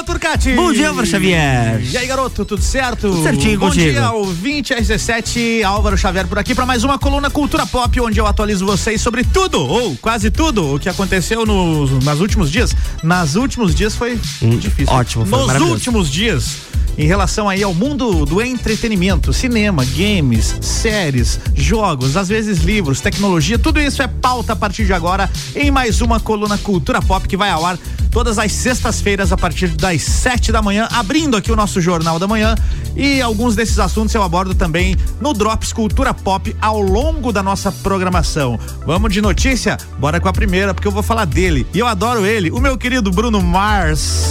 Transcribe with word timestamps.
Luan 0.00 0.19
Bom 0.54 0.72
dia, 0.72 0.88
Álvaro 0.88 1.06
Xavier. 1.06 1.82
E 1.90 1.96
aí, 1.96 2.06
garoto, 2.06 2.44
tudo 2.44 2.62
certo? 2.62 3.10
Tudo 3.10 3.22
certinho 3.24 3.58
Bom 3.58 3.66
contigo. 3.66 3.90
dia, 3.90 4.12
ouvinte 4.12 4.72
RC7, 4.72 5.64
Álvaro 5.64 5.98
Xavier 5.98 6.28
por 6.28 6.38
aqui 6.38 6.54
para 6.54 6.64
mais 6.64 6.84
uma 6.84 7.00
coluna 7.00 7.28
Cultura 7.28 7.66
Pop, 7.66 8.00
onde 8.00 8.20
eu 8.20 8.26
atualizo 8.26 8.64
vocês 8.64 9.00
sobre 9.00 9.24
tudo, 9.24 9.60
ou 9.60 9.96
quase 9.96 10.30
tudo, 10.30 10.76
o 10.76 10.78
que 10.78 10.88
aconteceu 10.88 11.44
nos, 11.44 11.90
nos 11.90 12.20
últimos 12.20 12.48
dias. 12.48 12.76
Nas 13.02 13.34
últimos 13.34 13.74
dias 13.74 13.96
foi 13.96 14.20
difícil. 14.40 14.94
Hum, 14.94 14.98
ótimo, 14.98 15.26
foi 15.26 15.38
Nos 15.40 15.62
últimos 15.62 16.08
dias. 16.08 16.70
Em 16.96 17.06
relação 17.06 17.48
aí 17.48 17.62
ao 17.62 17.72
mundo 17.72 18.26
do 18.26 18.42
entretenimento, 18.42 19.32
cinema, 19.32 19.84
games, 19.84 20.56
séries, 20.60 21.40
jogos, 21.54 22.16
às 22.16 22.28
vezes 22.28 22.58
livros, 22.58 23.00
tecnologia, 23.00 23.58
tudo 23.58 23.80
isso 23.80 24.02
é 24.02 24.06
pauta 24.06 24.52
a 24.52 24.56
partir 24.56 24.84
de 24.84 24.92
agora 24.92 25.30
em 25.56 25.70
mais 25.70 26.00
uma 26.00 26.20
coluna 26.20 26.58
Cultura 26.58 27.00
Pop 27.00 27.26
que 27.26 27.36
vai 27.36 27.50
ao 27.50 27.64
ar 27.64 27.78
todas 28.10 28.38
as 28.38 28.52
sextas-feiras 28.52 29.32
a 29.32 29.36
partir 29.36 29.68
das 29.68 30.02
sete 30.20 30.52
da 30.52 30.60
manhã, 30.60 30.86
abrindo 30.92 31.34
aqui 31.34 31.50
o 31.50 31.56
nosso 31.56 31.80
Jornal 31.80 32.18
da 32.18 32.28
Manhã. 32.28 32.54
E 32.94 33.22
alguns 33.22 33.56
desses 33.56 33.78
assuntos 33.78 34.14
eu 34.14 34.22
abordo 34.22 34.54
também 34.54 34.94
no 35.18 35.32
Drops 35.32 35.72
Cultura 35.72 36.12
Pop 36.12 36.54
ao 36.60 36.78
longo 36.78 37.32
da 37.32 37.42
nossa 37.42 37.72
programação. 37.72 38.60
Vamos 38.84 39.14
de 39.14 39.22
notícia? 39.22 39.78
Bora 39.98 40.20
com 40.20 40.28
a 40.28 40.32
primeira, 40.32 40.74
porque 40.74 40.86
eu 40.86 40.92
vou 40.92 41.02
falar 41.02 41.24
dele. 41.24 41.66
E 41.72 41.78
eu 41.78 41.86
adoro 41.86 42.26
ele, 42.26 42.50
o 42.50 42.60
meu 42.60 42.76
querido 42.76 43.10
Bruno 43.10 43.40
Mars. 43.40 44.26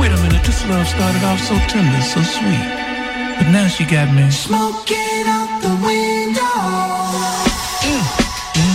Wait 0.00 0.12
a 0.12 0.16
minute, 0.16 0.42
this 0.44 0.64
love 0.68 0.84
started 0.88 1.24
off 1.24 1.40
so 1.46 1.54
tender, 1.68 2.02
so 2.02 2.20
sweet. 2.20 2.84
But 3.38 3.48
now 3.52 3.68
she 3.68 3.84
got 3.84 4.12
me. 4.12 4.28
Smoking 4.32 5.28
out 5.28 5.62
the 5.62 5.68
window. 5.86 6.42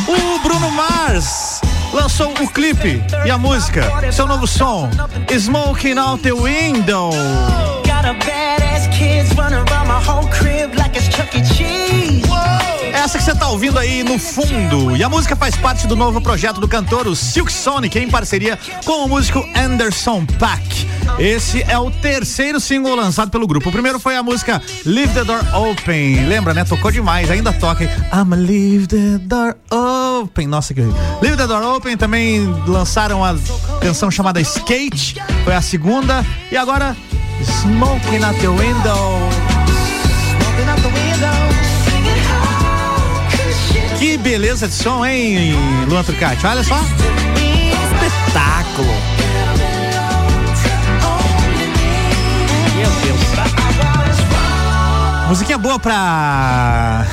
O 0.07 0.39
Bruno 0.43 0.71
Mars 0.71 1.59
lançou 1.93 2.31
o 2.31 2.47
clipe 2.49 3.01
e 3.25 3.31
a 3.31 3.37
música, 3.37 3.83
seu 4.11 4.27
novo 4.27 4.47
som, 4.47 4.89
Smoking 5.29 5.97
Out 5.97 6.23
the 6.23 6.33
Window. 6.33 7.11
Cheese. 11.55 12.29
Essa 12.93 13.17
que 13.17 13.23
você 13.23 13.33
tá 13.33 13.47
ouvindo 13.47 13.79
aí 13.79 14.03
no 14.03 14.19
fundo. 14.19 14.95
E 14.95 15.01
a 15.01 15.07
música 15.07 15.33
faz 15.33 15.55
parte 15.55 15.87
do 15.87 15.95
novo 15.95 16.19
projeto 16.19 16.59
do 16.59 16.67
cantor, 16.67 17.07
o 17.07 17.15
Silk 17.15 17.51
Sonic, 17.51 17.97
em 17.97 18.09
parceria 18.09 18.59
com 18.83 19.05
o 19.05 19.07
músico 19.07 19.47
Anderson 19.55 20.25
Paak. 20.37 20.85
Esse 21.17 21.63
é 21.63 21.77
o 21.77 21.89
terceiro 21.89 22.59
single 22.59 22.95
lançado 22.95 23.31
pelo 23.31 23.47
grupo. 23.47 23.69
O 23.69 23.71
primeiro 23.71 23.99
foi 23.99 24.17
a 24.17 24.23
música 24.23 24.61
Leave 24.85 25.13
the 25.13 25.23
Door 25.23 25.41
Open. 25.55 26.25
Lembra, 26.25 26.53
né? 26.53 26.65
Tocou 26.65 26.91
demais, 26.91 27.31
ainda 27.31 27.53
toca. 27.53 27.85
I'ma 28.13 28.35
leave 28.35 28.87
the 28.87 29.17
door 29.19 29.55
open. 29.71 30.08
Nossa, 30.47 30.73
que. 30.73 30.81
Leave 31.21 31.37
the 31.37 31.47
Door 31.47 31.75
Open 31.75 31.95
também 31.97 32.45
lançaram 32.67 33.23
a 33.23 33.35
canção 33.81 34.09
chamada 34.09 34.39
Skate. 34.41 35.15
Foi 35.43 35.53
a 35.53 35.61
segunda. 35.61 36.25
E 36.51 36.57
agora, 36.57 36.95
Smoking 37.43 38.23
Out 38.23 38.39
the 38.39 38.47
Window. 38.47 39.29
Que 43.97 44.17
beleza 44.17 44.67
de 44.67 44.73
som, 44.73 45.05
hein, 45.05 45.53
Luan 45.89 46.03
Turcati? 46.03 46.45
Olha 46.45 46.63
só. 46.63 46.79
Espetáculo. 47.93 49.19
Musiquinha 55.27 55.59
boa 55.59 55.77
pra... 55.77 57.05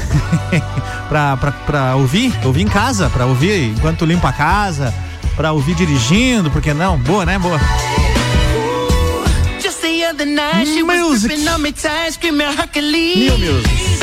pra, 1.08 1.36
pra, 1.36 1.52
pra 1.52 1.96
ouvir, 1.96 2.32
ouvir 2.44 2.62
em 2.62 2.68
casa, 2.68 3.08
pra 3.10 3.26
ouvir 3.26 3.70
enquanto 3.70 4.04
limpa 4.04 4.28
a 4.28 4.32
casa, 4.32 4.92
pra 5.34 5.52
ouvir 5.52 5.74
dirigindo, 5.74 6.50
porque 6.50 6.72
não? 6.72 6.98
Boa, 6.98 7.24
né? 7.24 7.38
Boa. 7.38 7.58
Music. 10.84 11.28
New 13.18 13.39
Music. 13.39 13.96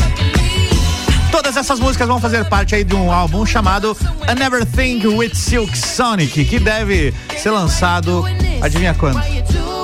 Todas 1.32 1.58
essas 1.58 1.80
músicas 1.80 2.08
vão 2.08 2.20
fazer 2.20 2.46
parte 2.46 2.76
aí 2.76 2.84
de 2.84 2.94
um 2.96 3.12
álbum 3.12 3.44
chamado 3.46 3.98
A 4.28 4.36
Never 4.36 4.66
Think 4.66 5.08
with 5.08 5.34
Silk 5.34 5.76
Sonic, 5.76 6.46
que 6.46 6.60
deve 6.60 7.14
ser 7.38 7.50
lançado. 7.50 8.24
Adivinha 8.62 8.94
quando? 8.94 9.20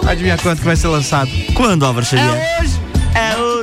Adivinha 0.07 0.37
quando 0.37 0.59
que 0.59 0.65
vai 0.65 0.75
ser 0.75 0.89
lançado? 0.89 1.29
Quando, 1.55 1.85
Álvaro 1.85 2.05
Xavier? 2.05 2.29
É 2.29 2.61
hoje! 2.61 2.81
É 3.15 3.37
hoje! 3.37 3.59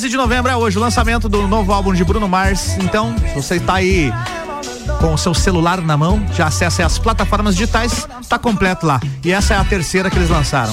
12 0.00 0.08
de 0.08 0.16
novembro 0.16 0.50
é 0.50 0.56
hoje 0.56 0.78
o 0.78 0.80
lançamento 0.80 1.28
do 1.28 1.46
novo 1.46 1.74
álbum 1.74 1.92
de 1.92 2.02
Bruno 2.02 2.26
Mars. 2.26 2.74
Então, 2.78 3.14
se 3.18 3.34
você 3.34 3.56
está 3.56 3.74
aí 3.74 4.10
com 4.98 5.12
o 5.12 5.18
seu 5.18 5.34
celular 5.34 5.78
na 5.82 5.94
mão, 5.94 6.26
já 6.32 6.46
acessa 6.46 6.86
as 6.86 6.98
plataformas 6.98 7.54
digitais, 7.54 8.08
tá 8.26 8.38
completo 8.38 8.86
lá. 8.86 8.98
E 9.22 9.30
essa 9.30 9.52
é 9.52 9.58
a 9.58 9.64
terceira 9.64 10.08
que 10.08 10.16
eles 10.16 10.30
lançaram. 10.30 10.72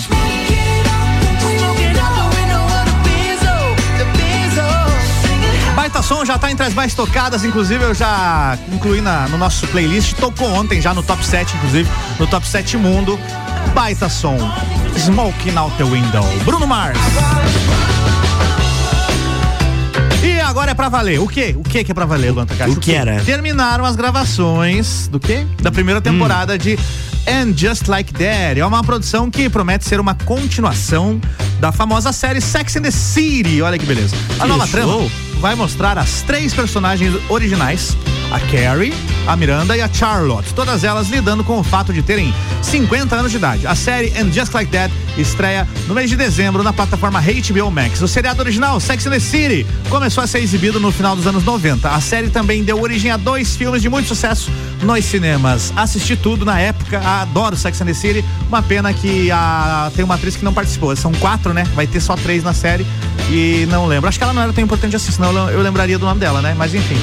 Baita 5.75 6.01
som 6.01 6.23
já 6.23 6.37
tá 6.37 6.49
entre 6.49 6.65
as 6.65 6.73
mais 6.73 6.93
tocadas, 6.93 7.43
inclusive 7.43 7.83
eu 7.83 7.93
já 7.93 8.57
incluí 8.71 9.01
na, 9.01 9.27
no 9.27 9.37
nosso 9.37 9.67
playlist, 9.67 10.13
tocou 10.13 10.47
ontem 10.53 10.79
já 10.79 10.93
no 10.93 11.03
top 11.03 11.25
7, 11.25 11.53
inclusive, 11.57 11.89
no 12.17 12.27
top 12.27 12.47
7 12.47 12.77
mundo. 12.77 13.19
Baita 13.75 14.07
som. 14.07 14.37
Smoking 14.95 15.57
Out 15.57 15.75
the 15.75 15.83
Window. 15.83 16.23
Bruno 16.45 16.65
Mars. 16.65 16.97
Agora 20.47 20.71
é 20.71 20.73
pra 20.73 20.87
valer. 20.89 21.19
O 21.19 21.27
quê? 21.27 21.53
O 21.57 21.63
quê 21.63 21.83
que 21.83 21.91
é 21.91 21.93
pra 21.93 22.05
valer, 22.05 22.31
Luan 22.31 22.45
Takashi? 22.45 22.71
O 22.71 22.79
que 22.79 22.93
era? 22.93 23.19
Terminaram 23.23 23.83
as 23.85 23.95
gravações 23.95 25.07
do 25.07 25.19
quê? 25.19 25.45
Da 25.61 25.71
primeira 25.71 25.99
temporada 26.01 26.57
de 26.57 26.79
And 27.27 27.53
Just 27.55 27.87
Like 27.87 28.13
That. 28.13 28.59
É 28.59 28.65
uma 28.65 28.81
produção 28.83 29.29
que 29.29 29.49
promete 29.49 29.85
ser 29.85 29.99
uma 29.99 30.15
continuação 30.15 31.19
da 31.59 31.71
famosa 31.71 32.11
série 32.13 32.39
Sex 32.39 32.75
and 32.77 32.83
the 32.83 32.91
City. 32.91 33.61
Olha 33.61 33.77
que 33.77 33.85
beleza. 33.85 34.15
A 34.39 34.43
Que 34.43 34.47
nova 34.47 34.65
show. 34.65 34.71
trama 34.79 35.09
vai 35.41 35.53
mostrar 35.55 35.97
as 35.97 36.21
três 36.21 36.53
personagens 36.53 37.13
originais, 37.29 37.95
a 38.31 38.39
Carrie, 38.39 38.93
a 39.25 39.35
Miranda 39.35 39.75
e 39.75 39.81
a 39.81 39.91
Charlotte, 39.91 40.53
todas 40.53 40.83
elas 40.83 41.09
lidando 41.09 41.43
com 41.43 41.59
o 41.59 41.63
fato 41.63 41.93
de 41.93 42.01
terem 42.01 42.33
50 42.61 43.15
anos 43.15 43.31
de 43.31 43.37
idade. 43.37 43.67
A 43.67 43.75
série 43.75 44.13
And 44.17 44.31
Just 44.31 44.53
Like 44.53 44.71
That 44.71 44.93
estreia 45.17 45.67
no 45.87 45.95
mês 45.95 46.09
de 46.09 46.15
dezembro 46.15 46.63
na 46.63 46.73
plataforma 46.73 47.21
HBO 47.21 47.71
Max. 47.71 48.01
O 48.01 48.07
seriado 48.07 48.41
original, 48.41 48.79
Sex 48.79 49.05
and 49.07 49.11
the 49.11 49.19
City, 49.19 49.65
começou 49.89 50.23
a 50.23 50.27
ser 50.27 50.39
exibido 50.39 50.79
no 50.79 50.91
final 50.91 51.15
dos 51.15 51.25
anos 51.25 51.43
90. 51.43 51.89
A 51.89 51.99
série 52.01 52.29
também 52.29 52.63
deu 52.63 52.81
origem 52.81 53.11
a 53.11 53.17
dois 53.17 53.55
filmes 53.55 53.81
de 53.81 53.89
muito 53.89 54.07
sucesso 54.07 54.51
nos 54.81 55.05
cinemas. 55.05 55.73
Assisti 55.75 56.15
tudo 56.15 56.45
na 56.45 56.59
época, 56.59 56.99
adoro 56.99 57.55
Sex 57.55 57.81
and 57.81 57.85
the 57.85 57.93
City. 57.93 58.25
Uma 58.47 58.61
pena 58.61 58.93
que 58.93 59.31
a, 59.31 59.91
tem 59.95 60.03
uma 60.03 60.15
atriz 60.15 60.35
que 60.35 60.45
não 60.45 60.53
participou. 60.53 60.95
São 60.95 61.11
quatro, 61.13 61.53
né? 61.53 61.63
Vai 61.75 61.87
ter 61.87 61.99
só 61.99 62.15
três 62.15 62.43
na 62.43 62.53
série 62.53 62.85
e 63.29 63.65
não 63.69 63.85
lembro. 63.85 64.07
Acho 64.07 64.17
que 64.17 64.23
ela 64.23 64.33
não 64.33 64.41
era 64.41 64.53
tão 64.53 64.63
importante 64.63 64.95
assim, 64.95 65.11
senão 65.11 65.49
eu, 65.49 65.61
lembraria 65.61 65.97
do 65.97 66.05
nome 66.05 66.19
dela, 66.19 66.41
né? 66.41 66.55
Mas 66.57 66.73
enfim. 66.73 66.97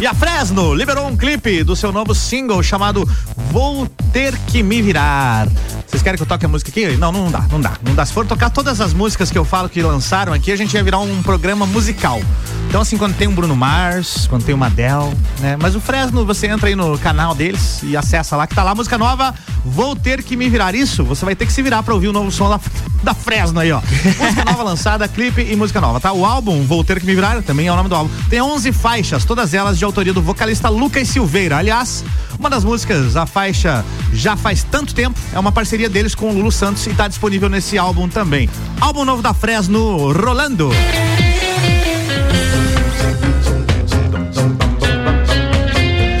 E 0.00 0.06
a 0.06 0.14
Fresno 0.14 0.74
liberou 0.74 1.06
um 1.06 1.16
clipe 1.16 1.64
do 1.64 1.74
seu 1.74 1.90
novo 1.90 2.14
single 2.14 2.62
chamado 2.62 3.08
Vou 3.50 3.88
Ter 4.12 4.36
Que 4.46 4.62
Me 4.62 4.80
Virar. 4.82 5.48
Vocês 5.86 6.02
querem 6.02 6.16
que 6.16 6.22
eu 6.22 6.26
toque 6.26 6.44
a 6.44 6.48
música 6.48 6.70
aqui? 6.70 6.96
Não, 6.96 7.10
não 7.10 7.30
dá, 7.30 7.46
não 7.50 7.60
dá, 7.60 7.72
não 7.82 7.94
dá. 7.94 8.04
Se 8.04 8.12
for 8.12 8.26
tocar 8.26 8.50
todas 8.50 8.80
as 8.80 8.92
músicas 8.92 9.30
que 9.30 9.38
eu 9.38 9.44
falo 9.44 9.68
que 9.68 9.80
lançaram 9.80 10.32
aqui, 10.32 10.52
a 10.52 10.56
gente 10.56 10.74
ia 10.74 10.82
virar 10.82 10.98
um 10.98 11.22
programa 11.22 11.64
musical. 11.66 12.20
Então, 12.68 12.82
assim, 12.82 12.98
quando 12.98 13.16
tem 13.16 13.26
um 13.26 13.34
Bruno 13.34 13.56
Mars, 13.56 14.26
quando 14.26 14.44
tem 14.44 14.54
uma 14.54 14.66
Adele, 14.66 15.16
né? 15.40 15.56
Mas 15.58 15.74
o 15.74 15.80
Fresno, 15.80 16.26
você 16.26 16.46
entra 16.46 16.68
aí 16.68 16.76
no 16.76 16.98
canal 16.98 17.34
deles 17.34 17.80
e 17.82 17.96
acessa 17.96 18.36
lá 18.36 18.46
que 18.46 18.54
tá 18.54 18.62
lá, 18.62 18.74
música 18.74 18.98
nova, 18.98 19.34
Vou 19.64 19.96
Ter 19.96 20.22
Que 20.22 20.36
Me 20.36 20.50
Virar. 20.50 20.74
Isso, 20.74 21.02
você 21.02 21.24
vai 21.24 21.34
ter 21.34 21.46
que 21.46 21.52
se 21.52 21.62
virar 21.62 21.82
pra 21.82 21.94
ouvir 21.94 22.08
o 22.08 22.12
novo 22.12 22.30
som 22.30 22.50
da, 22.50 22.60
da 23.02 23.14
Fresno 23.14 23.58
aí, 23.58 23.72
ó. 23.72 23.80
Música 24.20 24.44
nova 24.44 24.62
lançada, 24.62 25.08
clipe 25.08 25.40
e 25.40 25.56
música 25.56 25.80
nova, 25.80 25.98
tá? 25.98 26.12
O 26.12 26.26
álbum, 26.26 26.62
Vou 26.66 26.84
Ter 26.84 27.00
Que 27.00 27.06
Me 27.06 27.14
Virar, 27.14 27.42
também 27.42 27.66
é 27.66 27.72
o 27.72 27.76
nome 27.76 27.88
do 27.88 27.94
álbum. 27.94 28.10
Tem 28.28 28.42
11 28.42 28.70
faixas, 28.72 29.24
todas 29.24 29.54
elas 29.54 29.78
de 29.78 29.84
autoria 29.86 30.12
do 30.12 30.20
vocalista 30.20 30.68
Lucas 30.68 31.08
Silveira. 31.08 31.56
Aliás, 31.56 32.04
uma 32.38 32.50
das 32.50 32.64
músicas, 32.64 33.16
a 33.16 33.24
faixa 33.24 33.84
Já 34.12 34.36
Faz 34.36 34.62
Tanto 34.62 34.94
Tempo, 34.94 35.18
é 35.32 35.38
uma 35.38 35.52
parceria 35.52 35.88
deles 35.88 36.14
com 36.14 36.30
o 36.30 36.32
Lulu 36.34 36.50
Santos 36.50 36.86
e 36.86 36.90
tá 36.90 37.06
disponível 37.08 37.48
nesse 37.48 37.78
álbum 37.78 38.08
também. 38.08 38.48
Álbum 38.80 39.04
novo 39.04 39.22
da 39.22 39.32
Fresno, 39.34 40.12
Rolando. 40.12 40.70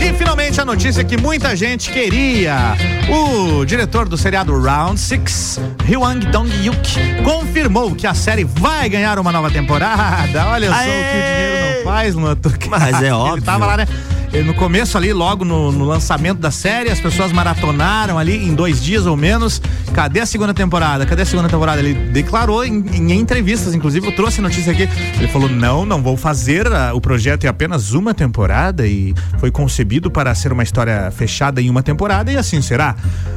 E 0.00 0.12
finalmente 0.14 0.60
a 0.60 0.64
notícia 0.64 1.02
que 1.04 1.16
muita 1.16 1.54
gente 1.56 1.90
queria. 1.90 2.76
O 3.08 3.64
diretor 3.64 4.08
do 4.08 4.16
seriado 4.16 4.58
Round 4.60 4.98
Six, 5.00 5.58
Hwang 5.88 6.26
Dong-hyuk, 6.26 7.22
confirmou 7.24 7.94
que 7.94 8.06
a 8.06 8.14
série 8.14 8.44
vai 8.44 8.88
ganhar 8.88 9.18
uma 9.18 9.32
nova 9.32 9.50
temporada. 9.50 10.46
Olha 10.48 10.68
só 10.68 10.76
o 10.76 10.84
que 10.84 10.88
o 10.88 10.92
Aê! 10.92 11.12
dinheiro 11.12 11.76
não 11.78 11.84
faz, 11.92 12.14
Luan. 12.14 12.36
Mas 12.68 12.94
é 13.02 13.06
Ele 13.08 13.10
óbvio. 13.12 13.42
tava 13.42 13.66
lá, 13.66 13.76
né? 13.78 13.88
Eh, 14.32 14.42
no 14.42 14.54
começo 14.54 14.96
ali, 14.96 15.12
logo 15.12 15.44
no, 15.44 15.72
no 15.72 15.84
lançamento 15.84 16.38
da 16.38 16.50
série, 16.50 16.90
as 16.90 17.00
pessoas 17.00 17.32
maratonaram 17.32 18.18
ali 18.18 18.36
em 18.36 18.54
dois 18.54 18.82
dias 18.82 19.06
ou 19.06 19.16
menos. 19.16 19.60
Cadê 19.94 20.20
a 20.20 20.26
segunda 20.26 20.52
temporada? 20.54 21.04
Cadê 21.06 21.22
a 21.22 21.26
segunda 21.26 21.48
temporada? 21.48 21.80
Ele 21.80 21.94
declarou 22.10 22.64
em, 22.64 22.84
em 22.94 23.12
entrevistas, 23.18 23.74
inclusive 23.74 24.06
eu 24.06 24.14
trouxe 24.14 24.40
a 24.40 24.42
notícia 24.42 24.72
aqui. 24.72 24.88
Ele 25.18 25.28
falou: 25.28 25.48
não, 25.48 25.84
não 25.86 26.02
vou 26.02 26.16
fazer. 26.16 26.66
ah, 26.72 26.92
o 26.94 27.00
projeto 27.00 27.44
é 27.44 27.48
apenas 27.48 27.92
uma 27.92 28.12
temporada 28.14 28.86
e 28.86 29.14
foi 29.38 29.50
concebido 29.50 30.10
para 30.10 30.34
ser 30.34 30.52
uma 30.52 30.62
história 30.62 31.10
fechada 31.10 31.60
em 31.60 31.68
uma 31.70 31.82
temporada 31.82 32.30
e 32.32 32.36
assim 32.36 32.60
será. 32.62 32.94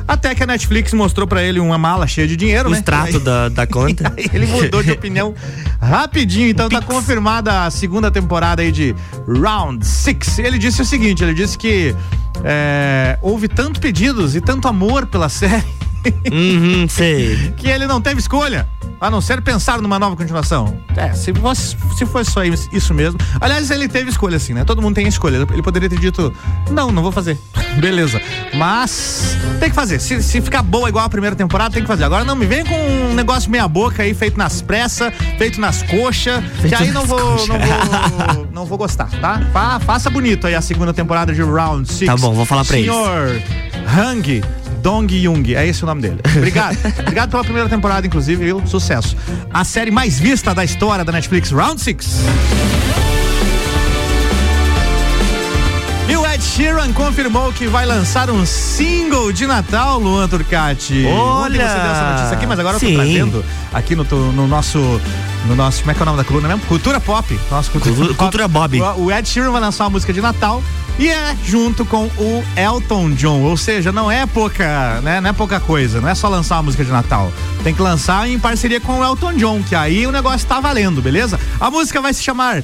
Até 0.07 0.35
que 0.35 0.43
a 0.43 0.47
Netflix 0.47 0.93
mostrou 0.93 1.25
pra 1.25 1.41
ele 1.41 1.59
uma 1.59 1.77
mala 1.77 2.05
cheia 2.05 2.27
de 2.27 2.35
dinheiro, 2.35 2.67
O 2.69 2.71
né? 2.71 2.79
extrato 2.79 3.17
aí- 3.17 3.23
da, 3.23 3.49
da 3.49 3.65
conta. 3.67 4.13
Ele 4.33 4.45
mudou 4.45 4.83
de 4.83 4.91
opinião 4.91 5.33
rapidinho, 5.79 6.49
então 6.49 6.67
tá 6.69 6.81
confirmada 6.81 7.65
a 7.65 7.71
segunda 7.71 8.11
temporada 8.11 8.61
aí 8.61 8.71
de 8.71 8.95
Round 9.27 9.85
Six. 9.85 10.39
Ele 10.39 10.57
disse 10.57 10.81
o 10.81 10.86
seguinte: 10.86 11.24
ele 11.24 11.33
disse 11.33 11.57
que 11.57 11.95
é, 12.44 13.18
houve 13.22 13.48
tanto 13.48 13.80
pedidos 13.80 14.36
e 14.36 14.42
tanto 14.42 14.68
amor 14.68 15.06
pela 15.07 15.28
série 15.30 15.81
Uhum, 16.31 16.88
sei. 16.89 17.53
que 17.57 17.68
ele 17.68 17.86
não 17.88 18.01
teve 18.01 18.19
escolha. 18.19 18.68
A 19.00 19.09
não 19.09 19.19
ser 19.19 19.42
pensar 19.42 19.81
numa 19.81 19.98
nova 19.98 20.15
continuação. 20.15 20.77
É, 20.95 21.12
se 21.13 21.33
fosse, 21.33 21.75
se 21.98 22.06
fosse 22.06 22.30
só 22.30 22.44
isso 22.44 22.94
mesmo. 22.94 23.19
Aliás, 23.39 23.71
ele 23.71 23.88
teve 23.88 24.12
escolha, 24.12 24.38
assim, 24.38 24.53
né? 24.53 24.63
Todo 24.63 24.80
mundo 24.80 24.94
tem 24.94 25.07
escolha. 25.07 25.38
Ele 25.51 25.62
poderia 25.63 25.89
ter 25.89 25.98
dito, 25.98 26.31
não, 26.69 26.92
não 26.92 27.01
vou 27.01 27.12
fazer. 27.12 27.36
Beleza. 27.81 28.21
Mas 28.53 29.36
tem 29.59 29.69
que 29.69 29.75
fazer. 29.75 30.00
Se, 30.00 30.21
se 30.21 30.39
ficar 30.39 30.62
boa 30.62 30.88
igual 30.88 31.03
a 31.03 31.09
primeira 31.09 31.36
temporada, 31.36 31.74
tem 31.74 31.81
que 31.81 31.88
fazer. 31.88 32.03
Agora 32.03 32.24
não 32.24 32.36
me 32.36 32.45
vem 32.45 32.63
com 32.63 32.75
um 32.75 33.15
negócio 33.15 33.50
meia 33.50 33.68
boca 33.68 34.03
aí, 34.03 34.13
feito 34.13 34.38
nas 34.38 34.62
pressas, 34.62 35.12
feito 35.39 35.59
nas 35.59 35.81
coxas, 35.81 36.44
que 36.68 36.75
aí 36.75 36.92
não 36.92 37.03
vou, 37.06 37.19
não 37.48 37.57
vou. 37.59 38.48
Não 38.51 38.65
vou 38.65 38.77
gostar, 38.77 39.09
tá? 39.19 39.42
Fa- 39.51 39.80
faça 39.80 40.09
bonito 40.09 40.45
aí 40.45 40.53
a 40.53 40.62
segunda 40.62 40.94
temporada 40.94 41.33
de 41.33 41.42
Round 41.42 41.92
Six. 41.92 42.06
Tá 42.06 42.15
bom, 42.18 42.33
vou 42.33 42.45
falar 42.45 42.63
pra 42.65 42.77
eles. 42.77 42.92
Senhor 42.92 43.42
Hang 43.98 44.44
Dong 44.81 45.22
Jung, 45.22 45.56
é 45.56 45.68
esse 45.68 45.83
o 45.83 45.86
nome 45.86 46.01
dele. 46.01 46.19
Obrigado. 46.36 46.78
Obrigado 47.00 47.30
pela 47.30 47.44
primeira 47.44 47.69
temporada, 47.69 48.06
inclusive, 48.06 48.44
viu? 48.44 48.66
Sucesso. 48.66 49.16
A 49.54 49.63
série 49.63 49.92
mais 49.92 50.19
vista 50.19 50.54
da 50.54 50.63
história 50.63 51.06
da 51.06 51.12
Netflix, 51.12 51.51
Round 51.51 51.80
Six. 51.80 52.22
E 56.10 56.16
o 56.18 56.25
Ed 56.25 56.44
Sheeran 56.44 56.92
confirmou 56.94 57.54
que 57.54 57.68
vai 57.68 57.86
lançar 57.86 58.30
um 58.30 58.45
single 58.45 59.31
de 59.31 59.45
Natal, 59.45 60.00
Luan 60.00 60.28
Turcati. 60.28 61.06
Ontem 61.06 61.62
Olha! 61.62 61.68
você 61.68 61.80
deu 61.80 61.92
essa 61.92 62.10
notícia 62.12 62.36
aqui, 62.36 62.45
mas 62.48 62.60
agora 62.60 62.75
eu 62.75 62.80
Sim. 62.80 62.89
tô 62.89 62.95
trazendo 62.95 63.45
aqui 63.72 63.95
no, 63.95 64.04
no 64.34 64.48
nosso. 64.48 65.00
No 65.47 65.55
nosso. 65.55 65.79
Como 65.79 65.91
é 65.91 65.93
que 65.93 65.99
é 65.99 66.03
o 66.03 66.05
nome 66.05 66.17
da 66.17 66.23
coluna 66.23 66.47
mesmo? 66.47 66.61
Cultura 66.65 66.99
Pop. 66.99 67.39
Nossa, 67.49 67.71
cultura, 67.71 67.95
Cultura- 67.95 68.15
Cultura 68.17 68.47
Bob. 68.47 68.81
O, 68.81 69.05
o 69.05 69.11
Ed 69.11 69.27
Sheeran 69.27 69.51
vai 69.51 69.61
lançar 69.61 69.85
uma 69.85 69.89
música 69.91 70.13
de 70.13 70.21
Natal 70.21 70.61
e 70.99 71.09
é 71.09 71.35
junto 71.45 71.83
com 71.85 72.05
o 72.17 72.43
Elton 72.55 73.11
John. 73.11 73.41
Ou 73.41 73.57
seja, 73.57 73.91
não 73.91 74.11
é 74.11 74.25
pouca, 74.25 75.01
né? 75.01 75.19
Não 75.19 75.29
é 75.31 75.33
pouca 75.33 75.59
coisa. 75.59 75.99
Não 75.99 76.07
é 76.09 76.15
só 76.15 76.27
lançar 76.29 76.55
uma 76.57 76.63
música 76.63 76.85
de 76.85 76.91
Natal. 76.91 77.31
Tem 77.63 77.73
que 77.73 77.81
lançar 77.81 78.29
em 78.29 78.38
parceria 78.39 78.79
com 78.79 78.99
o 78.99 79.03
Elton 79.03 79.33
John, 79.33 79.63
que 79.63 79.75
aí 79.75 80.05
o 80.05 80.11
negócio 80.11 80.47
tá 80.47 80.59
valendo, 80.59 81.01
beleza? 81.01 81.39
A 81.59 81.71
música 81.71 81.99
vai 82.01 82.13
se 82.13 82.21
chamar. 82.23 82.63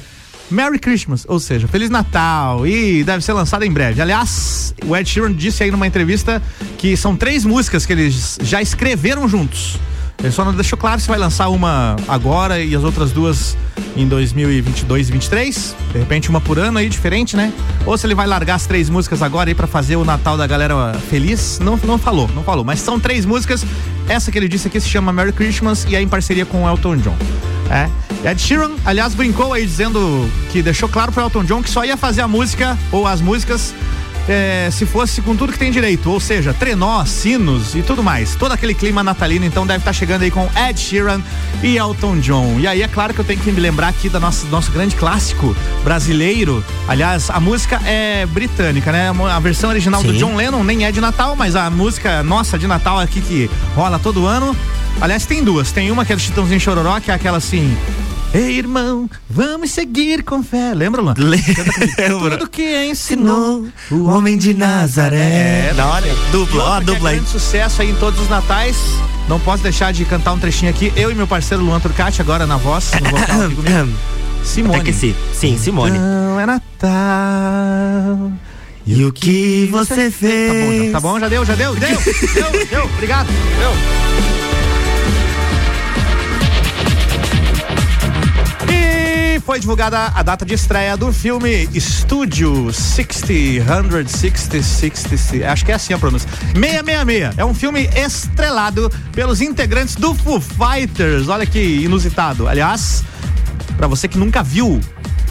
Merry 0.50 0.78
Christmas, 0.78 1.26
ou 1.28 1.38
seja, 1.38 1.68
Feliz 1.68 1.90
Natal 1.90 2.66
e 2.66 3.04
deve 3.04 3.22
ser 3.22 3.34
lançada 3.34 3.66
em 3.66 3.70
breve. 3.70 4.00
Aliás, 4.00 4.72
o 4.86 4.96
Ed 4.96 5.06
Sheeran 5.06 5.30
disse 5.34 5.62
aí 5.62 5.70
numa 5.70 5.86
entrevista 5.86 6.42
que 6.78 6.96
são 6.96 7.14
três 7.14 7.44
músicas 7.44 7.84
que 7.84 7.92
eles 7.92 8.38
já 8.42 8.62
escreveram 8.62 9.28
juntos. 9.28 9.78
Ele 10.22 10.32
só 10.32 10.44
não 10.44 10.52
deixou 10.52 10.76
claro 10.76 11.00
se 11.00 11.06
vai 11.06 11.18
lançar 11.18 11.48
uma 11.48 11.94
agora 12.08 12.60
e 12.60 12.74
as 12.74 12.82
outras 12.82 13.12
duas 13.12 13.56
em 13.96 14.06
2022 14.08 14.82
e 14.82 15.12
2023. 15.12 15.76
De 15.92 15.98
repente 15.98 16.28
uma 16.28 16.40
por 16.40 16.58
ano 16.58 16.78
aí, 16.78 16.88
diferente, 16.88 17.36
né? 17.36 17.52
Ou 17.86 17.96
se 17.96 18.04
ele 18.06 18.16
vai 18.16 18.26
largar 18.26 18.56
as 18.56 18.66
três 18.66 18.90
músicas 18.90 19.22
agora 19.22 19.48
aí 19.48 19.54
pra 19.54 19.68
fazer 19.68 19.94
o 19.94 20.04
Natal 20.04 20.36
da 20.36 20.46
galera 20.46 20.92
feliz. 21.08 21.60
Não, 21.60 21.78
não 21.84 21.98
falou, 21.98 22.28
não 22.34 22.42
falou. 22.42 22.64
Mas 22.64 22.80
são 22.80 22.98
três 22.98 23.24
músicas. 23.24 23.64
Essa 24.08 24.32
que 24.32 24.38
ele 24.38 24.48
disse 24.48 24.66
aqui 24.66 24.80
se 24.80 24.88
chama 24.88 25.12
Merry 25.12 25.32
Christmas 25.32 25.86
e 25.88 25.94
é 25.94 26.02
em 26.02 26.08
parceria 26.08 26.44
com 26.44 26.64
o 26.64 26.68
Elton 26.68 26.96
John. 26.96 27.16
É. 27.70 27.88
Ed 28.28 28.40
Sheeran, 28.40 28.72
aliás, 28.84 29.14
brincou 29.14 29.52
aí 29.52 29.64
dizendo 29.64 30.28
que 30.50 30.62
deixou 30.62 30.88
claro 30.88 31.12
pro 31.12 31.22
Elton 31.22 31.44
John 31.44 31.62
que 31.62 31.70
só 31.70 31.84
ia 31.84 31.96
fazer 31.96 32.22
a 32.22 32.28
música 32.28 32.76
ou 32.90 33.06
as 33.06 33.20
músicas 33.20 33.72
é, 34.28 34.68
se 34.70 34.84
fosse 34.84 35.22
com 35.22 35.34
tudo 35.34 35.52
que 35.52 35.58
tem 35.58 35.70
direito, 35.70 36.10
ou 36.10 36.20
seja, 36.20 36.52
trenó, 36.52 37.04
sinos 37.04 37.74
e 37.74 37.82
tudo 37.82 38.02
mais. 38.02 38.34
Todo 38.34 38.52
aquele 38.52 38.74
clima 38.74 39.02
natalino, 39.02 39.44
então 39.44 39.66
deve 39.66 39.80
estar 39.80 39.92
chegando 39.92 40.22
aí 40.22 40.30
com 40.30 40.48
Ed 40.54 40.78
Sheeran 40.78 41.22
e 41.62 41.76
Elton 41.76 42.18
John. 42.18 42.60
E 42.60 42.66
aí 42.66 42.82
é 42.82 42.88
claro 42.88 43.14
que 43.14 43.20
eu 43.20 43.24
tenho 43.24 43.40
que 43.40 43.50
me 43.50 43.60
lembrar 43.60 43.88
aqui 43.88 44.08
da 44.08 44.20
nossa 44.20 44.46
nosso 44.48 44.70
grande 44.70 44.94
clássico 44.94 45.56
brasileiro. 45.82 46.64
Aliás, 46.86 47.30
a 47.30 47.40
música 47.40 47.80
é 47.86 48.26
britânica, 48.26 48.92
né? 48.92 49.10
A 49.30 49.40
versão 49.40 49.70
original 49.70 50.02
do 50.02 50.12
Sim. 50.12 50.18
John 50.18 50.36
Lennon 50.36 50.62
nem 50.62 50.84
é 50.84 50.92
de 50.92 51.00
Natal, 51.00 51.34
mas 51.34 51.56
a 51.56 51.70
música 51.70 52.22
nossa 52.22 52.58
de 52.58 52.66
Natal 52.66 52.98
aqui 52.98 53.20
que 53.20 53.50
rola 53.74 53.98
todo 53.98 54.26
ano. 54.26 54.54
Aliás, 55.00 55.24
tem 55.24 55.42
duas. 55.42 55.72
Tem 55.72 55.90
uma 55.90 56.04
que 56.04 56.12
é 56.12 56.16
do 56.16 56.20
Chitãozinho 56.20 56.60
Chororó, 56.60 56.98
que 57.00 57.10
é 57.10 57.14
aquela 57.14 57.38
assim. 57.38 57.76
Ei, 58.34 58.58
irmão, 58.58 59.08
vamos 59.28 59.70
seguir 59.70 60.22
com 60.22 60.42
fé. 60.42 60.74
Lembra, 60.74 61.00
Luan? 61.00 61.14
Lembra? 61.16 62.36
Tudo 62.36 62.48
que 62.50 62.84
ensinou. 62.86 63.66
o 63.90 64.04
homem 64.04 64.36
de 64.36 64.52
Nazaré. 64.52 65.72
Da 65.74 65.86
hora. 65.86 66.06
Dupla, 66.30 66.62
ó, 66.64 66.74
a 66.74 66.78
que 66.80 66.84
dupla 66.86 67.08
é 67.08 67.12
aí. 67.12 67.16
grande 67.18 67.30
sucesso 67.32 67.80
aí 67.80 67.90
em 67.90 67.94
todos 67.94 68.20
os 68.20 68.28
natais. 68.28 68.76
Não 69.28 69.40
posso 69.40 69.62
deixar 69.62 69.92
de 69.92 70.04
cantar 70.04 70.32
um 70.34 70.38
trechinho 70.38 70.70
aqui. 70.70 70.92
Eu 70.94 71.10
e 71.10 71.14
meu 71.14 71.26
parceiro 71.26 71.62
Luan 71.64 71.80
Turcati, 71.80 72.20
agora 72.20 72.46
na 72.46 72.56
voz, 72.58 72.90
no 73.00 73.10
vocal 73.10 73.42
aqui 73.46 73.54
comigo. 73.56 73.88
Simone. 74.44 74.74
Até 74.76 74.84
que 74.84 74.92
sim. 74.92 75.14
Sim, 75.32 75.58
Simone. 75.58 75.98
Não 75.98 76.38
é 76.38 76.44
Natal. 76.46 78.32
E 78.86 79.04
o 79.04 79.12
que 79.12 79.68
você 79.70 79.94
Tá 79.94 80.02
bom, 80.04 80.10
fez? 80.10 80.86
já, 80.86 80.92
tá 80.92 81.00
bom, 81.00 81.20
já 81.20 81.28
deu, 81.28 81.44
já 81.44 81.54
deu, 81.54 81.74
deu, 81.74 81.88
deu, 81.98 82.66
deu, 82.70 82.84
obrigado, 82.84 83.26
deu. 83.26 84.37
Foi 89.44 89.58
divulgada 89.58 90.12
a 90.14 90.22
data 90.22 90.44
de 90.44 90.54
estreia 90.54 90.96
do 90.96 91.12
filme 91.12 91.68
Estúdio 91.72 92.72
60, 92.72 94.08
160, 94.08 94.96
60, 95.08 95.50
acho 95.50 95.64
que 95.64 95.72
é 95.72 95.74
assim 95.74 95.94
a 95.94 95.98
pronúncia. 95.98 96.28
666. 96.54 97.38
É 97.38 97.44
um 97.44 97.54
filme 97.54 97.88
estrelado 97.96 98.90
pelos 99.12 99.40
integrantes 99.40 99.94
do 99.94 100.14
Foo 100.14 100.40
Fighters. 100.40 101.28
Olha 101.28 101.46
que 101.46 101.58
inusitado. 101.58 102.46
Aliás, 102.46 103.04
Pra 103.78 103.86
você 103.86 104.08
que 104.08 104.18
nunca 104.18 104.42
viu 104.42 104.80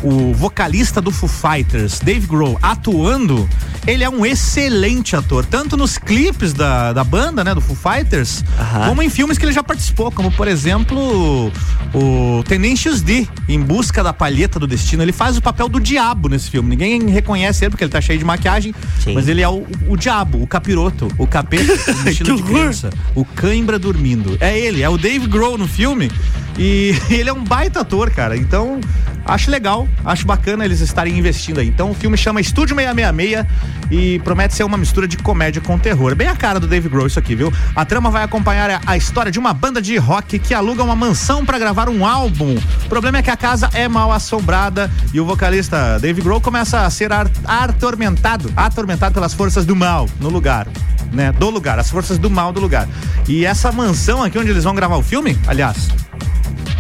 o 0.04 0.34
vocalista 0.34 1.02
do 1.02 1.12
Foo 1.12 1.30
Fighters, 1.30 2.00
Dave 2.00 2.28
Grohl, 2.28 2.58
atuando, 2.62 3.48
ele 3.86 4.04
é 4.04 4.10
um 4.10 4.26
excelente 4.26 5.16
ator, 5.16 5.46
tanto 5.46 5.76
nos 5.78 5.98
clipes 5.98 6.54
da, 6.54 6.94
da 6.94 7.04
banda, 7.04 7.44
né, 7.44 7.54
do 7.54 7.62
Foo 7.62 7.76
Fighters, 7.76 8.44
Aham. 8.60 8.90
como 8.90 9.02
em 9.02 9.10
filmes 9.10 9.38
que 9.38 9.46
ele 9.46 9.52
já 9.52 9.64
participou, 9.64 10.12
como 10.12 10.32
por 10.32 10.48
exemplo 10.48 11.52
o 11.94 12.44
Tenacious 12.48 13.02
D, 13.02 13.28
Em 13.48 13.60
Busca 13.62 14.04
da 14.04 14.14
Palheta 14.14 14.60
do 14.60 14.68
Destino. 14.68 15.04
Ele 15.04 15.12
faz 15.12 15.38
o 15.38 15.42
papel 15.42 15.70
do 15.70 15.80
diabo 15.80 16.30
nesse 16.30 16.50
filme. 16.50 16.70
Ninguém 16.70 17.10
reconhece 17.10 17.64
ele 17.64 17.72
porque 17.72 17.84
ele 17.84 17.92
tá 17.92 18.02
cheio 18.02 18.20
de 18.20 18.26
maquiagem, 18.26 18.74
Sim. 19.04 19.14
mas 19.14 19.28
ele 19.28 19.42
é 19.42 19.50
o, 19.50 19.66
o 19.88 19.96
diabo, 19.96 20.42
o 20.42 20.48
capiroto, 20.48 21.08
o 21.18 21.26
capeta, 21.26 21.74
no 22.04 22.10
estilo 22.10 22.38
de 22.38 22.44
criança, 22.44 22.90
o 23.16 23.24
cãibra 23.24 23.80
dormindo. 23.80 24.38
É 24.40 24.58
ele, 24.58 24.82
é 24.82 24.90
o 24.90 24.98
Dave 24.98 25.28
Grohl 25.28 25.58
no 25.58 25.68
filme. 25.68 26.12
E 26.58 26.96
ele 27.10 27.30
é 27.30 27.34
um 27.34 27.44
baita 27.44 27.82
ator, 27.82 28.10
cara. 28.12 28.36
Então, 28.36 28.80
acho 29.28 29.52
legal, 29.52 29.88
acho 30.06 30.26
bacana 30.26 30.66
eles 30.66 30.80
estarem 30.80 31.18
investindo 31.18 31.60
aí. 31.60 31.68
Então, 31.68 31.92
o 31.92 31.94
filme 31.94 32.18
chama 32.18 32.42
Estúdio 32.42 32.76
666 32.76 33.46
e 33.92 34.20
promete 34.20 34.56
ser 34.56 34.64
uma 34.64 34.78
mistura 34.78 35.08
de 35.08 35.18
comédia 35.18 35.62
com 35.62 35.78
terror. 35.78 36.16
Bem 36.16 36.28
a 36.28 36.36
cara 36.36 36.60
do 36.60 36.68
Dave 36.68 36.90
Grohl 36.90 37.08
isso 37.08 37.20
aqui, 37.20 37.36
viu? 37.36 37.52
A 37.76 37.86
trama 37.86 38.10
vai 38.10 38.24
acompanhar 38.24 38.82
a, 38.86 38.98
história 38.98 39.32
de 39.32 39.40
uma 39.40 39.54
banda 39.54 39.82
de 39.82 39.98
rock 39.98 40.40
que 40.40 40.54
aluga 40.54 40.84
uma 40.84 40.96
mansão 40.96 41.46
pra 41.46 41.60
gravar 41.60 41.90
um 41.90 42.06
álbum. 42.06 42.56
O 42.86 42.90
problema 42.90 43.20
é 43.20 43.22
que 43.22 43.30
a 43.30 43.38
casa 43.38 43.70
é 43.74 43.88
mal 43.88 44.12
assombrada 44.12 44.90
e 45.14 45.20
o 45.20 45.26
vocalista 45.26 46.00
Dave 46.00 46.22
Grohl 46.22 46.42
começa 46.42 46.86
a 46.86 46.90
ser 46.90 47.12
atormentado, 47.46 48.52
atormentado 48.56 49.14
pelas 49.14 49.34
forças 49.34 49.66
do 49.66 49.76
mal 49.76 50.10
no 50.20 50.30
lugar. 50.30 50.68
Né, 51.12 51.32
do 51.32 51.50
lugar, 51.50 51.80
as 51.80 51.90
forças 51.90 52.18
do 52.18 52.30
mal 52.30 52.52
do 52.52 52.60
lugar. 52.60 52.86
E 53.30 53.46
essa 53.46 53.72
mansão 53.72 54.22
aqui 54.22 54.38
onde 54.38 54.50
eles 54.50 54.66
vão 54.66 54.76
gravar 54.76 54.98
o 54.98 55.02
filme, 55.02 55.40
aliás, 55.48 55.88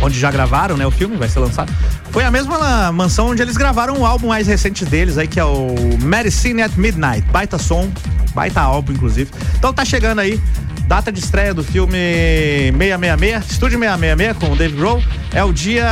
onde 0.02 0.20
já 0.20 0.32
gravaram, 0.32 0.78
né? 0.78 0.86
O 0.86 0.92
filme 0.92 1.16
vai 1.18 1.30
ser 1.30 1.40
lançado. 1.40 1.72
Foi 2.12 2.24
a 2.24 2.32
mesma 2.32 2.92
mansão 2.92 3.28
onde 3.28 3.42
eles 3.42 3.58
gravaram 3.58 4.00
o 4.00 4.06
álbum 4.06 4.28
mais 4.28 4.48
recente 4.48 4.86
deles 4.86 5.18
aí, 5.18 5.28
que 5.28 5.40
é 5.40 5.44
o 5.44 5.76
Medicine 6.02 6.62
at 6.62 6.76
Midnight. 6.76 7.22
Baita 7.32 7.58
som, 7.58 7.92
baita 8.34 8.62
álbum, 8.62 8.94
inclusive. 8.94 9.32
Então 9.58 9.74
tá 9.74 9.84
chegando 9.84 10.20
aí. 10.20 10.42
Data 10.88 11.12
de 11.12 11.20
estreia 11.20 11.54
do 11.54 11.66
filme 11.66 11.98
666, 11.98 13.52
Estúdio 13.52 13.78
666 13.78 14.38
com 14.38 14.54
o 14.54 14.56
Dave 14.56 14.74
Grohl. 14.74 15.04
É 15.34 15.44
o 15.44 15.52
dia. 15.52 15.86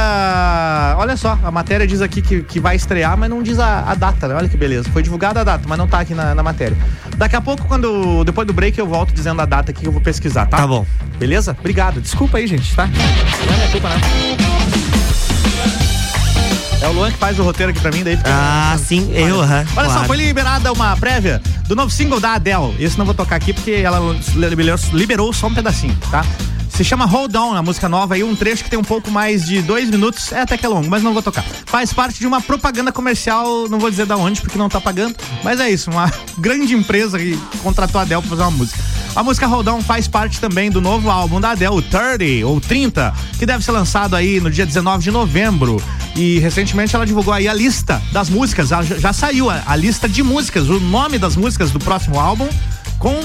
Olha 0.97 1.17
só, 1.17 1.37
a 1.43 1.51
matéria 1.51 1.85
diz 1.85 2.01
aqui 2.01 2.21
que, 2.21 2.41
que 2.43 2.61
vai 2.61 2.77
estrear, 2.77 3.17
mas 3.17 3.29
não 3.29 3.43
diz 3.43 3.59
a, 3.59 3.81
a 3.81 3.93
data, 3.93 4.29
né? 4.29 4.35
Olha 4.35 4.47
que 4.47 4.55
beleza. 4.55 4.89
Foi 4.91 5.03
divulgada 5.03 5.41
a 5.41 5.43
data, 5.43 5.65
mas 5.67 5.77
não 5.77 5.85
tá 5.85 5.99
aqui 5.99 6.13
na, 6.13 6.33
na 6.33 6.41
matéria. 6.41 6.77
Daqui 7.17 7.35
a 7.35 7.41
pouco, 7.41 7.67
quando 7.67 8.23
depois 8.23 8.47
do 8.47 8.53
break, 8.53 8.79
eu 8.79 8.87
volto 8.87 9.13
dizendo 9.13 9.41
a 9.41 9.45
data 9.45 9.71
aqui 9.71 9.81
que 9.81 9.87
eu 9.87 9.91
vou 9.91 10.01
pesquisar, 10.01 10.45
tá? 10.45 10.57
Tá 10.57 10.67
bom. 10.67 10.85
Beleza? 11.19 11.55
Obrigado. 11.59 11.99
Desculpa 11.99 12.37
aí, 12.37 12.47
gente, 12.47 12.73
tá? 12.73 12.87
Não 12.87 13.53
é 13.53 13.57
minha 13.57 13.71
culpa, 13.71 13.89
não. 13.89 15.74
É 16.85 16.87
o 16.87 16.91
Luan 16.91 17.11
que 17.11 17.17
faz 17.17 17.39
o 17.39 17.43
roteiro 17.43 17.71
aqui 17.71 17.79
pra 17.81 17.91
mim, 17.91 18.03
daí 18.03 18.15
fica. 18.15 18.29
Ah, 18.31 18.77
sim, 18.77 19.11
eu, 19.11 19.41
aham. 19.41 19.65
Olha 19.75 19.87
só, 19.87 19.93
claro. 19.93 20.05
foi 20.07 20.17
liberada 20.17 20.71
uma 20.71 20.95
prévia 20.95 21.41
do 21.67 21.75
novo 21.75 21.89
single 21.89 22.19
da 22.19 22.33
Adele. 22.33 22.75
Esse 22.77 22.95
não 22.95 23.05
vou 23.05 23.15
tocar 23.15 23.37
aqui 23.37 23.53
porque 23.53 23.71
ela 23.71 23.99
liberou, 24.35 24.79
liberou 24.93 25.33
só 25.33 25.47
um 25.47 25.53
pedacinho, 25.55 25.97
tá? 26.11 26.23
Se 26.75 26.83
chama 26.83 27.05
Hold 27.05 27.33
On, 27.37 27.55
a 27.55 27.63
música 27.63 27.87
nova 27.87 28.15
aí, 28.15 28.23
um 28.23 28.35
trecho 28.35 28.61
que 28.61 28.69
tem 28.69 28.77
um 28.77 28.83
pouco 28.83 29.09
mais 29.09 29.45
de 29.45 29.61
dois 29.61 29.89
minutos, 29.89 30.33
é 30.33 30.41
até 30.41 30.57
que 30.57 30.65
é 30.65 30.67
longo, 30.67 30.89
mas 30.89 31.01
não 31.01 31.13
vou 31.13 31.23
tocar. 31.23 31.41
Faz 31.65 31.93
parte 31.93 32.19
de 32.19 32.27
uma 32.27 32.41
propaganda 32.41 32.91
comercial, 32.91 33.69
não 33.69 33.79
vou 33.79 33.89
dizer 33.89 34.05
da 34.05 34.17
onde, 34.17 34.41
porque 34.41 34.57
não 34.57 34.67
tá 34.67 34.81
pagando, 34.81 35.15
mas 35.41 35.61
é 35.61 35.69
isso, 35.69 35.89
uma 35.89 36.11
grande 36.37 36.75
empresa 36.75 37.17
que 37.17 37.37
contratou 37.63 37.97
a 37.97 38.01
Adele 38.01 38.19
pra 38.19 38.29
fazer 38.29 38.41
uma 38.41 38.51
música. 38.51 38.83
A 39.15 39.23
música 39.23 39.47
Hold 39.47 39.65
On 39.69 39.81
faz 39.81 40.09
parte 40.09 40.41
também 40.41 40.69
do 40.69 40.81
novo 40.81 41.09
álbum 41.09 41.39
da 41.39 41.51
Adele, 41.51 41.75
o 41.75 41.81
30 41.81 42.45
ou 42.45 42.59
30, 42.59 43.13
que 43.39 43.45
deve 43.45 43.63
ser 43.63 43.71
lançado 43.71 44.13
aí 44.13 44.41
no 44.41 44.51
dia 44.51 44.65
19 44.65 45.01
de 45.01 45.11
novembro. 45.11 45.81
E 46.13 46.39
recentemente 46.39 46.93
ela 46.93 47.05
divulgou 47.05 47.33
aí 47.33 47.47
a 47.47 47.53
lista 47.53 48.01
das 48.11 48.29
músicas, 48.29 48.67
já 48.67 48.83
já 48.83 49.13
saiu 49.13 49.49
a, 49.49 49.63
a 49.65 49.77
lista 49.77 50.09
de 50.09 50.21
músicas, 50.21 50.67
o 50.67 50.81
nome 50.81 51.17
das 51.17 51.37
músicas 51.37 51.71
do 51.71 51.79
próximo 51.79 52.19
álbum 52.19 52.49
com 52.99 53.15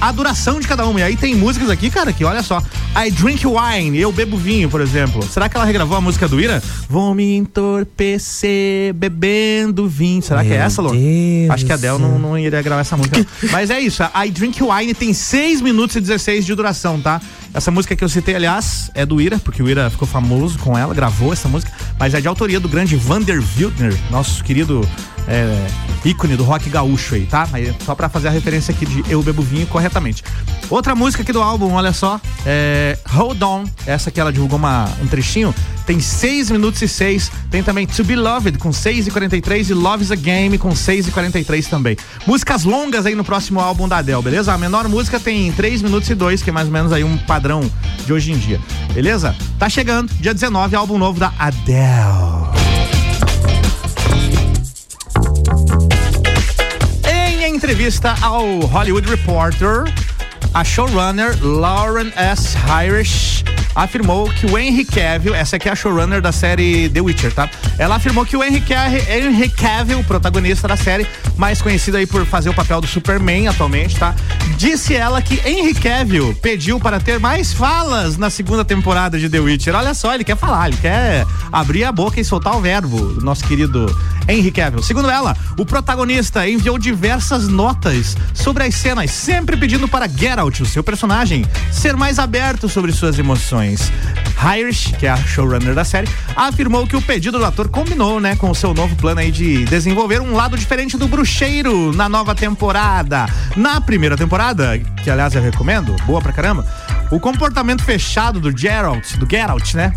a 0.00 0.10
duração 0.12 0.58
de 0.60 0.66
cada 0.66 0.86
uma. 0.86 1.00
E 1.00 1.02
aí 1.02 1.16
tem 1.16 1.34
músicas 1.34 1.68
aqui, 1.70 1.90
cara, 1.90 2.12
que 2.12 2.24
olha 2.24 2.42
só. 2.42 2.62
I 2.96 3.10
drink 3.10 3.44
wine, 3.46 3.98
eu 3.98 4.10
bebo 4.10 4.36
vinho, 4.36 4.68
por 4.68 4.80
exemplo. 4.80 5.22
Será 5.22 5.48
que 5.48 5.56
ela 5.56 5.66
regravou 5.66 5.96
a 5.96 6.00
música 6.00 6.26
do 6.26 6.40
Ira? 6.40 6.62
Vou 6.88 7.14
me 7.14 7.36
entorpecer 7.36 8.94
bebendo 8.94 9.88
vinho. 9.88 10.22
Será 10.22 10.42
que 10.42 10.52
é 10.52 10.56
Meu 10.56 10.66
essa, 10.66 10.82
Lô? 10.82 10.90
Deus 10.90 11.50
Acho 11.50 11.66
que 11.66 11.72
a 11.72 11.78
céu. 11.78 11.98
não, 11.98 12.18
não 12.18 12.38
iria 12.38 12.62
gravar 12.62 12.80
essa 12.80 12.96
música. 12.96 13.24
Mas 13.50 13.70
é 13.70 13.80
isso, 13.80 14.02
a 14.12 14.26
I 14.26 14.30
Drink 14.30 14.62
Wine 14.62 14.94
tem 14.94 15.12
6 15.12 15.60
minutos 15.60 15.96
e 15.96 16.00
16 16.00 16.46
de 16.46 16.54
duração, 16.54 17.00
tá? 17.00 17.20
Essa 17.52 17.70
música 17.70 17.96
que 17.96 18.04
eu 18.04 18.08
citei, 18.08 18.34
aliás, 18.36 18.90
é 18.94 19.04
do 19.04 19.20
Ira, 19.20 19.38
porque 19.38 19.62
o 19.62 19.68
Ira 19.68 19.90
ficou 19.90 20.06
famoso 20.06 20.58
com 20.58 20.78
ela, 20.78 20.94
gravou 20.94 21.32
essa 21.32 21.48
música, 21.48 21.72
mas 21.98 22.14
é 22.14 22.20
de 22.20 22.28
autoria 22.28 22.60
do 22.60 22.68
grande 22.68 22.96
Vander 22.96 23.42
Wildner, 23.56 23.96
nosso 24.10 24.42
querido 24.44 24.88
é, 25.28 25.66
ícone 26.04 26.36
do 26.36 26.44
rock 26.44 26.68
gaúcho 26.68 27.14
aí, 27.14 27.26
tá? 27.26 27.48
Aí, 27.52 27.74
só 27.84 27.94
pra 27.94 28.08
fazer 28.08 28.28
a 28.28 28.30
referência 28.30 28.72
aqui 28.72 28.86
de 28.86 29.04
Eu 29.10 29.22
Bebo 29.22 29.42
Vinho 29.42 29.66
corretamente. 29.66 30.22
Outra 30.68 30.94
música 30.94 31.22
aqui 31.22 31.32
do 31.32 31.42
álbum, 31.42 31.72
olha 31.72 31.92
só, 31.92 32.20
é 32.46 32.98
Hold 33.08 33.42
On, 33.42 33.64
essa 33.86 34.10
que 34.10 34.20
ela 34.20 34.32
divulgou 34.32 34.58
uma, 34.58 34.88
um 35.02 35.06
trechinho, 35.06 35.54
tem 35.90 35.98
6 35.98 36.52
minutos 36.52 36.80
e 36.82 36.86
6. 36.86 37.32
Tem 37.50 37.64
também 37.64 37.84
To 37.84 38.04
Be 38.04 38.14
Loved 38.14 38.58
com 38.58 38.72
6 38.72 39.08
e 39.08 39.10
43 39.10 39.70
e 39.70 39.74
Love 39.74 40.04
is 40.04 40.12
a 40.12 40.14
Game 40.14 40.56
com 40.56 40.72
6 40.72 41.08
e 41.08 41.10
43 41.10 41.66
também. 41.66 41.96
Músicas 42.24 42.62
longas 42.62 43.06
aí 43.06 43.16
no 43.16 43.24
próximo 43.24 43.58
álbum 43.58 43.88
da 43.88 43.98
Adele, 43.98 44.22
beleza? 44.22 44.52
A 44.52 44.58
menor 44.58 44.86
música 44.88 45.18
tem 45.18 45.50
3 45.50 45.82
minutos 45.82 46.08
e 46.08 46.14
2, 46.14 46.44
que 46.44 46.50
é 46.50 46.52
mais 46.52 46.68
ou 46.68 46.72
menos 46.72 46.92
aí 46.92 47.02
um 47.02 47.18
padrão 47.18 47.68
de 48.06 48.12
hoje 48.12 48.30
em 48.30 48.38
dia. 48.38 48.60
Beleza? 48.94 49.34
Tá 49.58 49.68
chegando, 49.68 50.12
dia 50.20 50.32
19, 50.32 50.76
álbum 50.76 50.96
novo 50.96 51.18
da 51.18 51.32
Adele. 51.36 52.59
Entrevista 57.70 58.16
ao 58.20 58.58
Hollywood 58.66 59.08
Reporter, 59.08 59.84
a 60.52 60.64
showrunner 60.64 61.38
Lauren 61.40 62.12
S. 62.16 62.56
Irish 62.84 63.44
afirmou 63.74 64.28
que 64.30 64.46
o 64.46 64.58
Henry 64.58 64.84
Cavill, 64.84 65.34
essa 65.34 65.56
aqui 65.56 65.68
é 65.68 65.72
a 65.72 65.76
showrunner 65.76 66.20
da 66.20 66.32
série 66.32 66.88
The 66.88 67.00
Witcher, 67.00 67.32
tá? 67.32 67.48
Ela 67.78 67.96
afirmou 67.96 68.24
que 68.24 68.36
o 68.36 68.42
Henry 68.42 68.60
Cavill, 68.60 69.02
Henry 69.08 69.48
Cavill, 69.48 70.04
protagonista 70.04 70.66
da 70.68 70.76
série, 70.76 71.06
mais 71.36 71.62
conhecido 71.62 71.96
aí 71.96 72.06
por 72.06 72.24
fazer 72.26 72.48
o 72.48 72.54
papel 72.54 72.80
do 72.80 72.86
Superman 72.86 73.48
atualmente, 73.48 73.96
tá? 73.96 74.14
Disse 74.56 74.94
ela 74.94 75.22
que 75.22 75.40
Henry 75.48 75.74
Cavill 75.74 76.34
pediu 76.42 76.78
para 76.78 77.00
ter 77.00 77.18
mais 77.18 77.52
falas 77.52 78.16
na 78.16 78.28
segunda 78.30 78.64
temporada 78.64 79.18
de 79.18 79.28
The 79.28 79.40
Witcher. 79.40 79.74
Olha 79.74 79.94
só, 79.94 80.14
ele 80.14 80.24
quer 80.24 80.36
falar, 80.36 80.68
ele 80.68 80.76
quer 80.76 81.26
abrir 81.52 81.84
a 81.84 81.92
boca 81.92 82.20
e 82.20 82.24
soltar 82.24 82.56
o 82.56 82.60
verbo, 82.60 83.20
nosso 83.22 83.44
querido 83.44 83.94
Henry 84.28 84.50
Cavill. 84.50 84.82
Segundo 84.82 85.10
ela, 85.10 85.36
o 85.58 85.64
protagonista 85.64 86.48
enviou 86.48 86.78
diversas 86.78 87.48
notas 87.48 88.16
sobre 88.34 88.64
as 88.64 88.74
cenas, 88.74 89.10
sempre 89.10 89.56
pedindo 89.56 89.88
para 89.88 90.08
Geralt, 90.08 90.60
o 90.60 90.66
seu 90.66 90.82
personagem, 90.82 91.44
ser 91.72 91.96
mais 91.96 92.18
aberto 92.18 92.68
sobre 92.68 92.92
suas 92.92 93.18
emoções. 93.18 93.59
Produções. 93.60 94.29
Irish, 94.56 94.92
que 94.98 95.06
é 95.06 95.10
a 95.10 95.16
showrunner 95.16 95.74
da 95.74 95.84
série, 95.84 96.08
afirmou 96.34 96.86
que 96.86 96.96
o 96.96 97.02
pedido 97.02 97.38
do 97.38 97.44
ator 97.44 97.68
combinou, 97.68 98.20
né, 98.20 98.36
com 98.36 98.50
o 98.50 98.54
seu 98.54 98.72
novo 98.72 98.96
plano 98.96 99.20
aí 99.20 99.30
de 99.30 99.64
desenvolver 99.66 100.20
um 100.20 100.34
lado 100.34 100.56
diferente 100.56 100.96
do 100.96 101.06
bruxeiro 101.06 101.92
na 101.92 102.08
nova 102.08 102.34
temporada. 102.34 103.26
Na 103.56 103.80
primeira 103.80 104.16
temporada, 104.16 104.78
que 105.02 105.10
aliás 105.10 105.34
eu 105.34 105.42
recomendo, 105.42 105.94
boa 106.06 106.20
pra 106.20 106.32
caramba, 106.32 106.66
o 107.10 107.20
comportamento 107.20 107.82
fechado 107.82 108.40
do 108.40 108.56
Geralt, 108.56 109.16
do 109.16 109.28
Geralt, 109.28 109.74
né? 109.74 109.92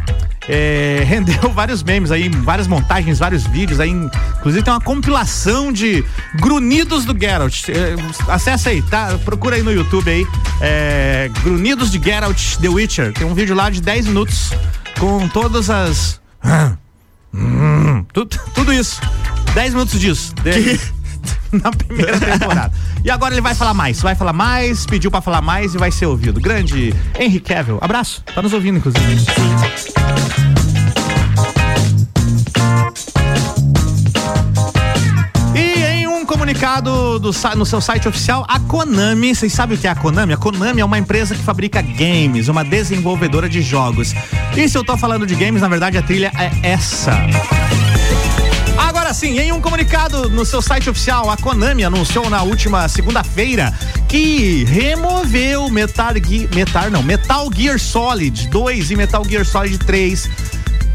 é, 0.47 1.03
rendeu 1.07 1.49
vários 1.51 1.83
memes 1.83 2.11
aí, 2.11 2.29
várias 2.29 2.67
montagens, 2.67 3.19
vários 3.19 3.45
vídeos 3.45 3.79
aí. 3.79 3.89
Inclusive 3.89 4.63
tem 4.63 4.73
uma 4.73 4.81
compilação 4.81 5.71
de 5.71 6.03
grunhidos 6.35 7.05
do 7.05 7.17
Geralt. 7.17 7.69
É, 7.69 7.95
acessa 8.31 8.69
aí, 8.69 8.81
tá? 8.81 9.17
Procura 9.23 9.55
aí 9.55 9.63
no 9.63 9.71
YouTube 9.71 10.09
aí. 10.09 10.25
É, 10.61 11.29
grunhidos 11.43 11.91
de 11.91 12.01
Geralt 12.01 12.57
The 12.57 12.69
Witcher. 12.69 13.13
Tem 13.13 13.25
um 13.25 13.33
vídeo 13.33 13.55
lá 13.55 13.69
de 13.69 13.81
10 13.81 14.07
minutos 14.07 14.32
com 14.99 15.27
todas 15.27 15.69
as. 15.69 16.21
Hum, 17.33 18.05
tudo, 18.13 18.39
tudo 18.53 18.73
isso. 18.73 19.01
10 19.53 19.73
minutos 19.73 19.99
disso. 19.99 20.35
dele 20.35 20.79
Na 21.51 21.71
primeira 21.71 22.19
temporada. 22.19 22.73
E 23.03 23.11
agora 23.11 23.33
ele 23.33 23.41
vai 23.41 23.53
falar 23.53 23.73
mais, 23.73 24.01
vai 24.01 24.15
falar 24.15 24.33
mais, 24.33 24.85
pediu 24.85 25.11
pra 25.11 25.21
falar 25.21 25.41
mais 25.41 25.75
e 25.75 25.77
vai 25.77 25.91
ser 25.91 26.05
ouvido. 26.05 26.39
Grande 26.39 26.93
Henry 27.19 27.39
Cavill, 27.39 27.77
abraço, 27.81 28.23
tá 28.33 28.41
nos 28.41 28.53
ouvindo 28.53 28.77
inclusive. 28.77 29.25
Comunicado 36.43 37.19
do, 37.19 37.31
no 37.55 37.65
seu 37.65 37.79
site 37.79 38.05
oficial, 38.05 38.45
a 38.49 38.59
Konami, 38.59 39.33
vocês 39.33 39.53
sabem 39.53 39.77
o 39.77 39.79
que 39.79 39.87
é 39.87 39.89
a 39.89 39.95
Konami? 39.95 40.33
A 40.33 40.37
Konami 40.37 40.81
é 40.81 40.83
uma 40.83 40.97
empresa 40.97 41.33
que 41.33 41.41
fabrica 41.41 41.81
games, 41.81 42.49
uma 42.49 42.65
desenvolvedora 42.65 43.47
de 43.47 43.61
jogos. 43.61 44.13
E 44.53 44.67
se 44.67 44.77
eu 44.77 44.83
tô 44.83 44.97
falando 44.97 45.25
de 45.25 45.35
games, 45.35 45.61
na 45.61 45.69
verdade 45.69 45.97
a 45.97 46.01
trilha 46.01 46.33
é 46.37 46.51
essa. 46.61 47.13
Agora 48.77 49.13
sim, 49.13 49.39
em 49.39 49.53
um 49.53 49.61
comunicado 49.61 50.29
no 50.29 50.43
seu 50.43 50.61
site 50.61 50.89
oficial, 50.89 51.29
a 51.29 51.37
Konami 51.37 51.85
anunciou 51.85 52.29
na 52.29 52.43
última 52.43 52.89
segunda-feira 52.89 53.73
que 54.09 54.65
removeu 54.65 55.69
Metal 55.69 56.13
Gear, 56.21 56.49
Metal 56.53 56.91
não, 56.91 57.01
Metal 57.01 57.49
Gear 57.55 57.79
Solid 57.79 58.49
2 58.49 58.91
e 58.91 58.95
Metal 58.97 59.23
Gear 59.23 59.45
Solid 59.45 59.77
3 59.77 60.29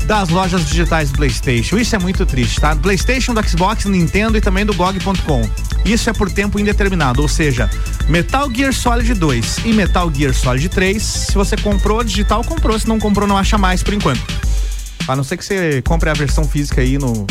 das 0.08 0.30
lojas 0.30 0.64
digitais 0.64 1.10
do 1.10 1.18
PlayStation. 1.18 1.76
Isso 1.76 1.94
é 1.94 1.98
muito 1.98 2.24
triste, 2.24 2.58
tá? 2.58 2.74
PlayStation, 2.74 3.34
do 3.34 3.46
Xbox, 3.46 3.84
Nintendo 3.84 4.38
e 4.38 4.40
também 4.40 4.64
do 4.64 4.72
GOG.com. 4.72 5.42
Isso 5.84 6.08
é 6.08 6.14
por 6.14 6.30
tempo 6.30 6.58
indeterminado, 6.58 7.20
ou 7.20 7.28
seja, 7.28 7.68
Metal 8.08 8.50
Gear 8.50 8.72
Solid 8.72 9.12
2 9.12 9.58
e 9.66 9.72
Metal 9.74 10.10
Gear 10.12 10.32
Solid 10.32 10.66
3, 10.70 11.02
se 11.02 11.34
você 11.34 11.58
comprou 11.58 12.02
digital, 12.02 12.42
comprou, 12.42 12.78
se 12.78 12.88
não 12.88 12.98
comprou, 12.98 13.28
não 13.28 13.36
acha 13.36 13.58
mais 13.58 13.82
por 13.82 13.92
enquanto. 13.92 14.22
A 15.06 15.14
não 15.14 15.22
ser 15.22 15.36
que 15.36 15.44
você 15.44 15.82
compre 15.82 16.08
a 16.08 16.14
versão 16.14 16.44
física 16.44 16.80
aí 16.80 16.96
no, 16.96 17.26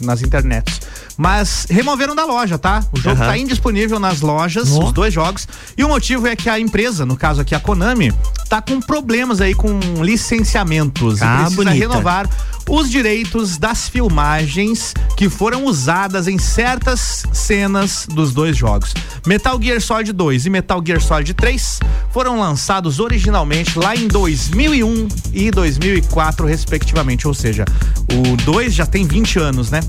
nas 0.00 0.22
internets. 0.22 0.80
Mas 1.16 1.66
removeram 1.68 2.14
da 2.14 2.24
loja, 2.24 2.58
tá? 2.58 2.82
O 2.92 2.98
jogo 2.98 3.16
Aham. 3.20 3.26
tá 3.26 3.36
indisponível 3.38 4.00
nas 4.00 4.20
lojas, 4.20 4.70
os 4.70 4.92
dois 4.92 5.12
jogos. 5.12 5.46
E 5.76 5.84
o 5.84 5.88
motivo 5.88 6.26
é 6.26 6.34
que 6.34 6.48
a 6.48 6.58
empresa, 6.58 7.04
no 7.06 7.16
caso 7.16 7.40
aqui 7.40 7.54
a 7.54 7.60
Konami, 7.60 8.12
tá 8.48 8.60
com 8.62 8.80
problemas 8.80 9.40
aí 9.40 9.54
com 9.54 9.78
licenciamentos. 10.00 11.20
e 11.20 11.24
Ah, 11.24 11.36
precisa 11.42 11.56
bonita. 11.56 11.74
renovar 11.76 12.28
os 12.68 12.90
direitos 12.90 13.58
das 13.58 13.88
filmagens 13.88 14.94
que 15.16 15.28
foram 15.28 15.64
usadas 15.66 16.28
em 16.28 16.38
certas 16.38 17.24
cenas 17.32 18.06
dos 18.08 18.32
dois 18.32 18.56
jogos. 18.56 18.94
Metal 19.26 19.60
Gear 19.60 19.80
Solid 19.80 20.12
2 20.12 20.46
e 20.46 20.50
Metal 20.50 20.82
Gear 20.84 21.00
Solid 21.00 21.34
3 21.34 21.80
foram 22.10 22.38
lançados 22.40 23.00
originalmente 23.00 23.78
lá 23.78 23.94
em 23.94 24.08
2001 24.08 25.08
e 25.32 25.50
2004, 25.50 26.46
respectivamente. 26.46 27.26
Ou 27.28 27.34
seja, 27.34 27.64
o 28.12 28.36
2 28.44 28.72
já 28.74 28.86
tem 28.86 29.06
20 29.06 29.38
anos, 29.38 29.70
né? 29.70 29.80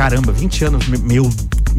Caramba, 0.00 0.32
20 0.32 0.64
anos. 0.64 0.88
me- 0.88 0.96
Meu, 0.96 1.30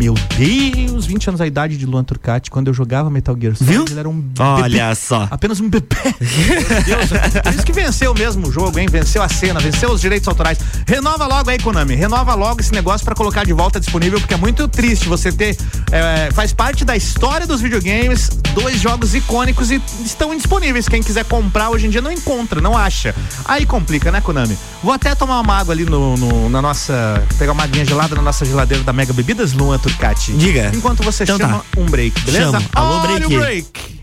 meu 0.02 0.16
Deus, 0.36 1.06
20 1.06 1.28
anos 1.30 1.42
a 1.42 1.46
idade 1.46 1.78
de 1.78 1.86
Luan 1.86 2.04
Turcati. 2.04 2.50
Quando 2.50 2.68
eu 2.70 2.74
jogava 2.74 3.08
Metal 3.12 3.38
Gear 3.40 3.56
Solid, 3.56 3.72
Viu? 3.72 3.86
ele 3.88 4.00
era 4.00 4.10
um 4.10 4.20
bebê. 4.20 4.42
Olha 4.44 4.96
só. 4.96 5.28
Apenas 5.30 5.60
um 5.60 5.70
bebê. 5.70 5.86
Meu 6.20 6.84
Deus, 6.84 7.10
por 7.44 7.54
isso 7.54 7.64
que 7.66 7.72
venceu 7.72 8.12
mesmo 8.16 8.48
o 8.48 8.52
jogo, 8.52 8.80
hein? 8.80 8.88
Venceu 8.90 9.22
a 9.22 9.30
cena, 9.30 9.60
venceu 9.60 9.92
os 9.92 10.02
direitos 10.02 10.28
autorais. 10.28 10.58
Renova 10.88 11.28
logo 11.28 11.52
aí, 11.52 11.60
Konami. 11.60 11.94
Renova 11.94 12.34
logo 12.34 12.62
esse 12.62 12.72
negócio 12.74 13.06
pra 13.06 13.14
colocar 13.14 13.46
de 13.46 13.54
volta 13.54 13.80
disponível, 13.80 14.20
porque 14.20 14.34
é 14.34 14.38
muito 14.38 14.68
triste 14.68 15.08
você 15.08 15.32
ter. 15.32 15.56
é, 15.92 16.32
faz 16.34 16.52
parte 16.52 16.84
da 16.84 16.96
história 16.96 17.46
dos 17.46 17.62
videogames, 17.62 18.28
dois 18.56 18.82
jogos 18.82 19.14
icônicos 19.14 19.70
e 19.70 19.80
estão 20.04 20.34
indisponíveis. 20.34 20.90
Quem 20.90 21.04
quiser 21.04 21.26
comprar 21.26 21.70
hoje 21.70 21.86
em 21.86 21.92
dia 21.92 22.02
não 22.02 22.12
encontra, 22.12 22.60
não 22.60 22.76
acha. 22.76 23.14
Aí 23.46 23.68
complica, 23.68 24.12
né, 24.12 24.20
Konami? 24.20 24.58
Vou 24.84 24.94
até 24.94 25.14
tomar 25.14 25.40
uma 25.42 25.56
água 25.60 25.76
ali 25.76 25.86
no, 25.86 26.18
no- 26.18 26.50
na 26.50 26.60
nossa. 26.60 27.24
pegar 27.38 27.52
uma 27.52 27.64
aguinha 27.64 27.86
gelada 27.86 28.16
na 28.16 28.22
nossa 28.24 28.44
geladeira 28.44 28.84
da 28.84 28.92
Mega 28.92 29.14
Bebidas, 29.14 29.54
Luan 29.54 29.78
Turcati. 29.78 29.91
Diga. 30.38 30.72
Enquanto 30.74 31.04
você 31.04 31.24
Então 31.24 31.38
chama 31.38 31.60
tá. 31.60 31.82
um 31.82 31.86
break, 31.86 32.20
beleza? 32.22 32.52
Chamo. 32.52 32.66
Alô, 32.74 33.00
Olha 33.02 33.28
o 33.28 33.30
break. 33.30 33.38
break. 33.38 34.02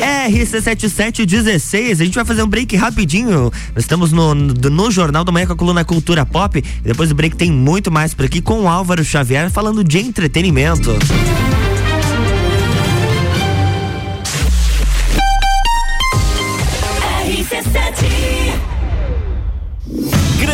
RC7716, 0.00 1.92
a 2.00 2.04
gente 2.04 2.14
vai 2.14 2.24
fazer 2.24 2.42
um 2.42 2.46
break 2.46 2.76
rapidinho. 2.76 3.50
Nós 3.74 3.84
estamos 3.84 4.12
no, 4.12 4.34
no, 4.34 4.54
no 4.54 4.90
Jornal 4.90 5.24
da 5.24 5.32
Manhã 5.32 5.46
com 5.46 5.52
a 5.52 5.56
coluna 5.56 5.84
Cultura 5.84 6.24
Pop. 6.24 6.58
E 6.58 6.62
depois 6.82 7.08
do 7.08 7.14
break 7.14 7.36
tem 7.36 7.50
muito 7.50 7.90
mais 7.90 8.14
por 8.14 8.24
aqui 8.24 8.40
com 8.40 8.62
o 8.62 8.68
Álvaro 8.68 9.04
Xavier 9.04 9.50
falando 9.50 9.82
de 9.84 9.98
entretenimento. 9.98 10.96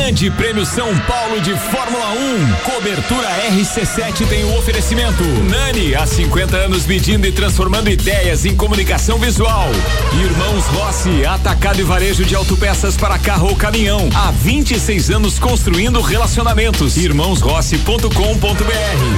Grande 0.07 0.31
Prêmio 0.31 0.65
São 0.65 0.97
Paulo 1.01 1.41
de 1.41 1.53
Fórmula 1.57 2.13
1. 2.13 2.55
Cobertura 2.63 3.29
RC7 3.51 4.25
tem 4.29 4.45
o 4.45 4.57
oferecimento. 4.57 5.25
Nani, 5.51 5.97
há 5.97 6.07
50 6.07 6.57
anos 6.57 6.87
medindo 6.87 7.27
e 7.27 7.33
transformando 7.33 7.91
ideias 7.91 8.45
em 8.45 8.55
comunicação 8.55 9.19
visual. 9.19 9.69
Irmãos 10.13 10.65
Rossi, 10.67 11.27
atacado 11.27 11.81
e 11.81 11.83
varejo 11.83 12.25
de 12.25 12.37
autopeças 12.37 12.97
para 12.97 13.19
carro 13.19 13.49
ou 13.49 13.57
caminhão. 13.57 14.09
Há 14.15 14.31
26 14.31 15.11
anos 15.11 15.41
construindo 15.41 16.01
relacionamentos. 16.01 16.97
Irmãosrossi.com.br. 16.97 18.09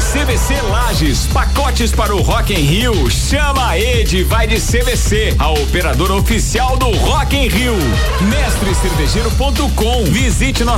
CVC 0.00 0.62
Lages, 0.70 1.26
pacotes 1.26 1.92
para 1.92 2.16
o 2.16 2.22
Rock 2.22 2.54
em 2.54 2.64
Rio. 2.64 3.10
Chama 3.10 3.68
a 3.68 3.78
Ed, 3.78 4.24
vai 4.24 4.46
de 4.46 4.56
CVC, 4.58 5.36
a 5.38 5.50
operadora 5.50 6.14
oficial 6.14 6.78
do 6.78 6.90
Rock 6.96 7.36
em 7.36 7.46
Rio. 7.46 7.76
Mestrecervejeiro.com. 8.22 10.04
Visite 10.04 10.64
nossa 10.64 10.77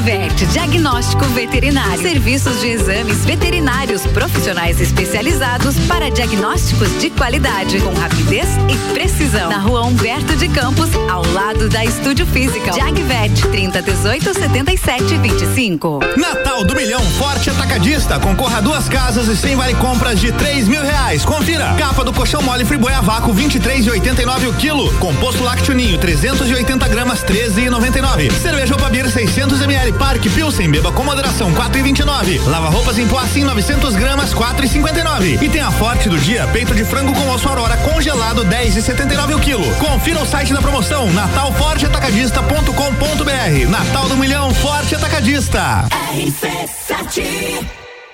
Jagvet, 0.00 0.46
diagnóstico 0.46 1.26
veterinário. 1.26 2.00
Serviços 2.00 2.58
de 2.60 2.68
exames 2.68 3.22
veterinários 3.26 4.06
profissionais 4.06 4.80
especializados 4.80 5.78
para 5.80 6.10
diagnósticos 6.10 6.88
de 6.98 7.10
qualidade, 7.10 7.78
com 7.80 7.92
rapidez 7.92 8.48
e 8.70 8.94
precisão. 8.94 9.50
Na 9.50 9.58
rua 9.58 9.82
Humberto 9.82 10.34
de 10.36 10.48
Campos, 10.48 10.88
ao 11.06 11.22
lado 11.32 11.68
da 11.68 11.84
Estúdio 11.84 12.24
Física. 12.24 12.72
Jagvet, 12.72 13.46
30 13.50 13.82
18 13.82 14.32
77 14.32 15.18
25. 15.18 16.00
Natal 16.16 16.64
do 16.64 16.74
Milhão 16.74 17.02
Forte 17.18 17.50
Atacadista. 17.50 18.18
Concorra 18.18 18.58
a 18.58 18.60
duas 18.62 18.88
casas 18.88 19.28
e 19.28 19.36
sem 19.36 19.54
vale 19.54 19.74
compras 19.74 20.18
de 20.18 20.32
três 20.32 20.66
mil 20.66 20.82
reais. 20.82 21.26
Confira. 21.26 21.74
Capa 21.78 22.04
do 22.04 22.12
colchão 22.12 22.40
mole 22.40 22.64
Friboi 22.64 22.94
a 22.94 23.02
vácuo 23.02 23.34
23 23.34 23.84
e 23.84 23.90
89 23.90 24.46
o 24.46 24.52
quilo. 24.54 24.90
Composto 24.94 25.44
lácteo 25.44 25.74
ninho 25.74 25.98
380 25.98 26.88
gramas 26.88 27.22
13 27.22 27.66
e 27.66 27.70
99. 27.70 28.30
Cerveja 28.30 28.74
Opa 28.74 28.88
Beer 28.88 29.10
600 29.10 29.60
ml 29.60 29.89
Parque 29.92 30.28
Pilsen 30.28 30.70
beba 30.70 30.92
com 30.92 31.04
moderação 31.04 31.52
4 31.52 31.78
e 31.78 31.82
29. 31.82 32.38
Lava 32.46 32.68
roupas 32.68 32.98
em 32.98 33.06
pó 33.06 33.18
assim 33.18 33.44
900 33.44 33.94
gramas 33.96 34.34
4 34.34 34.64
e 34.64 34.68
59. 34.68 35.38
E 35.40 35.48
tem 35.48 35.60
a 35.60 35.70
forte 35.70 36.08
do 36.08 36.18
dia 36.18 36.46
peito 36.48 36.74
de 36.74 36.84
frango 36.84 37.14
com 37.14 37.30
osso 37.30 37.48
aurora 37.48 37.76
congelado 37.78 38.44
10 38.44 38.76
e 38.76 38.82
79 38.82 39.34
o 39.34 39.40
quilo. 39.40 39.74
Confira 39.76 40.20
o 40.20 40.26
site 40.26 40.52
da 40.52 40.60
promoção 40.60 41.10
natalforteatacadista.com.br. 41.12 43.68
Natal 43.68 44.08
do 44.08 44.16
Milhão 44.16 44.52
Forte 44.54 44.94
Atacadista. 44.94 45.84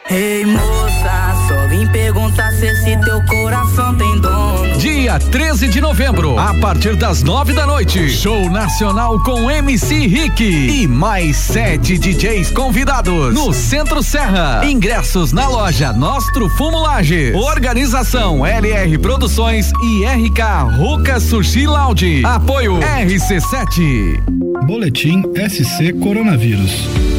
Ei 0.09 0.45
moça, 0.45 1.35
só 1.49 1.67
vim 1.67 1.85
perguntar 1.89 2.53
se 2.53 2.65
esse 2.65 2.97
teu 3.01 3.21
coração 3.25 3.93
tem 3.97 4.21
dono. 4.21 4.79
Dia 4.79 5.19
13 5.19 5.67
de 5.67 5.81
novembro, 5.81 6.39
a 6.39 6.55
partir 6.61 6.95
das 6.95 7.25
nove 7.25 7.53
da 7.53 7.67
noite, 7.67 8.09
show 8.09 8.49
nacional 8.49 9.19
com 9.25 9.51
MC 9.51 10.07
Rick 10.07 10.45
e 10.45 10.87
mais 10.87 11.37
sete 11.37 11.99
DJs 11.99 12.53
convidados 12.53 13.35
no 13.35 13.53
Centro 13.53 14.01
Serra. 14.01 14.65
Ingressos 14.65 15.33
na 15.33 15.49
loja 15.49 15.93
Nostro 15.93 16.49
Fumo 16.51 16.79
Lages. 16.79 17.35
Organização 17.35 18.47
LR 18.47 18.97
Produções 18.99 19.73
e 19.83 20.05
RK 20.05 20.77
Ruka 20.77 21.19
Sushi 21.19 21.67
Lounge. 21.67 22.23
Apoio 22.25 22.79
RC7. 22.79 24.23
Boletim 24.67 25.23
SC 25.49 25.93
Coronavírus. 26.01 27.16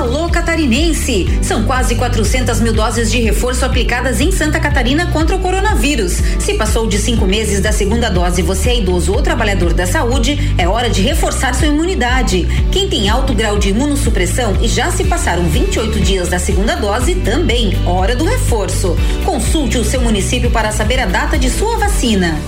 Alô 0.00 0.30
catarinense! 0.30 1.26
São 1.42 1.64
quase 1.64 1.94
400 1.94 2.58
mil 2.62 2.72
doses 2.72 3.12
de 3.12 3.20
reforço 3.20 3.66
aplicadas 3.66 4.18
em 4.18 4.32
Santa 4.32 4.58
Catarina 4.58 5.08
contra 5.08 5.36
o 5.36 5.40
coronavírus. 5.40 6.12
Se 6.38 6.54
passou 6.54 6.86
de 6.86 6.96
cinco 6.96 7.26
meses 7.26 7.60
da 7.60 7.70
segunda 7.70 8.08
dose 8.08 8.40
você 8.40 8.70
é 8.70 8.78
idoso 8.78 9.12
ou 9.12 9.20
trabalhador 9.20 9.74
da 9.74 9.86
saúde, 9.86 10.54
é 10.56 10.66
hora 10.66 10.88
de 10.88 11.02
reforçar 11.02 11.54
sua 11.54 11.66
imunidade. 11.66 12.48
Quem 12.72 12.88
tem 12.88 13.10
alto 13.10 13.34
grau 13.34 13.58
de 13.58 13.68
imunossupressão 13.68 14.56
e 14.62 14.68
já 14.68 14.90
se 14.90 15.04
passaram 15.04 15.42
28 15.42 16.00
dias 16.00 16.30
da 16.30 16.38
segunda 16.38 16.76
dose, 16.76 17.16
também 17.16 17.76
hora 17.84 18.16
do 18.16 18.24
reforço. 18.24 18.96
Consulte 19.22 19.76
o 19.76 19.84
seu 19.84 20.00
município 20.00 20.50
para 20.50 20.72
saber 20.72 20.98
a 21.00 21.04
data 21.04 21.38
de 21.38 21.50
sua 21.50 21.76
vacina. 21.76 22.40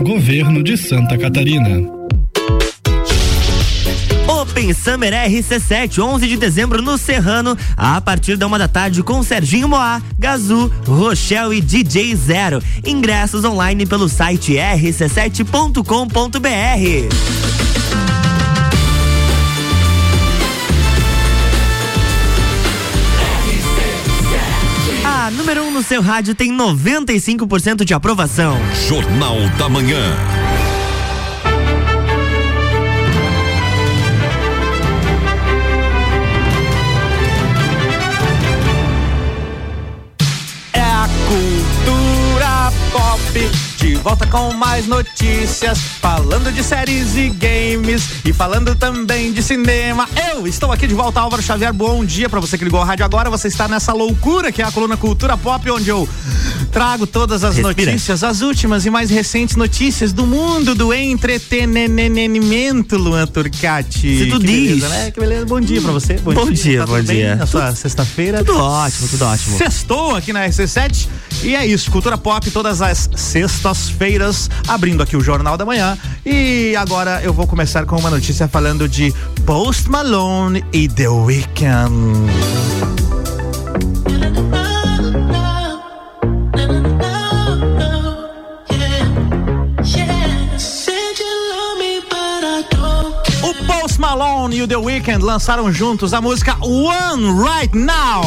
Governo 0.00 0.62
de 0.62 0.78
Santa 0.78 1.18
Catarina. 1.18 2.01
Open 4.28 4.72
Summer 4.72 5.12
RC7, 5.12 6.02
11 6.02 6.28
de 6.28 6.36
dezembro 6.36 6.82
no 6.82 6.98
Serrano, 6.98 7.56
a 7.76 8.00
partir 8.00 8.36
da 8.36 8.46
uma 8.46 8.58
da 8.58 8.68
tarde 8.68 9.02
com 9.02 9.22
Serginho 9.22 9.68
Moá, 9.68 10.00
Gazu, 10.18 10.70
Rochelle 10.86 11.56
e 11.56 11.60
DJ 11.60 12.14
Zero. 12.14 12.62
Ingressos 12.84 13.44
online 13.44 13.86
pelo 13.86 14.08
site 14.08 14.54
rc7.com.br. 14.54 15.82
A 25.04 25.30
número 25.30 25.62
1 25.62 25.66
um 25.66 25.70
no 25.70 25.82
seu 25.82 26.02
rádio 26.02 26.34
tem 26.34 26.52
95% 26.52 27.84
de 27.84 27.94
aprovação. 27.94 28.58
Jornal 28.88 29.36
da 29.56 29.68
Manhã. 29.68 30.16
Volta 44.02 44.26
com 44.26 44.52
mais 44.52 44.86
notícias, 44.88 45.78
falando 46.00 46.50
de 46.52 46.62
séries 46.64 47.16
e 47.16 47.28
games 47.30 48.02
e 48.24 48.32
falando 48.32 48.74
também 48.74 49.32
de 49.32 49.42
cinema. 49.42 50.08
Eu 50.32 50.46
estou 50.46 50.72
aqui 50.72 50.86
de 50.88 50.94
volta, 50.94 51.20
Álvaro 51.20 51.42
Xavier. 51.42 51.72
Bom 51.72 52.04
dia 52.04 52.28
para 52.28 52.40
você 52.40 52.58
que 52.58 52.64
ligou 52.64 52.80
a 52.80 52.84
rádio 52.84 53.04
agora. 53.04 53.30
Você 53.30 53.46
está 53.46 53.68
nessa 53.68 53.92
loucura 53.92 54.50
que 54.50 54.60
é 54.60 54.64
a 54.64 54.72
coluna 54.72 54.96
Cultura 54.96 55.36
Pop, 55.36 55.70
onde 55.70 55.88
eu 55.88 56.08
trago 56.72 57.06
todas 57.06 57.44
as 57.44 57.56
Respira. 57.56 57.92
notícias, 57.92 58.24
as 58.24 58.40
últimas 58.40 58.84
e 58.84 58.90
mais 58.90 59.08
recentes 59.08 59.54
notícias 59.54 60.12
do 60.12 60.26
mundo 60.26 60.74
do 60.74 60.92
entretenimento, 60.92 62.96
Luan 62.96 63.26
Turcati. 63.26 64.18
Se 64.18 64.26
tu 64.26 64.40
que 64.40 64.46
diz. 64.46 64.68
Beleza, 64.80 64.88
né? 64.88 65.10
Que 65.12 65.20
beleza. 65.20 65.46
Bom 65.46 65.60
dia 65.60 65.80
pra 65.80 65.92
você. 65.92 66.14
Bom 66.14 66.50
dia, 66.50 66.80
Tá 66.80 66.86
bom 66.86 67.02
bem 67.02 67.16
dia. 67.18 67.36
Na 67.36 67.46
sua 67.46 67.72
sexta-feira. 67.74 68.42
Tudo 68.42 68.58
ótimo, 68.58 69.08
tudo 69.08 69.24
ótimo. 69.26 69.58
Sextou 69.58 70.16
aqui 70.16 70.32
na 70.32 70.48
RC7 70.48 71.06
e 71.44 71.54
é 71.54 71.64
isso, 71.66 71.90
cultura 71.90 72.18
pop 72.18 72.50
todas 72.50 72.82
as 72.82 73.08
sextas-feiras, 73.92 74.50
abrindo 74.66 75.02
aqui 75.02 75.16
o 75.16 75.20
Jornal 75.20 75.56
da 75.56 75.64
Manhã. 75.64 75.96
E 76.24 76.74
agora 76.76 77.20
eu 77.22 77.32
vou 77.32 77.46
começar 77.46 77.84
com 77.84 77.96
uma 77.96 78.10
notícia 78.10 78.48
falando 78.48 78.88
de 78.88 79.12
Post 79.44 79.88
Malone 79.88 80.64
e 80.72 80.88
The 80.88 81.08
Weeknd. 81.08 82.30
Malone 93.98 94.56
e 94.56 94.62
o 94.62 94.66
The 94.66 94.76
Weeknd 94.76 95.24
lançaram 95.24 95.72
juntos 95.72 96.12
a 96.12 96.20
música 96.20 96.56
One 96.60 97.40
Right 97.40 97.76
Now. 97.78 98.22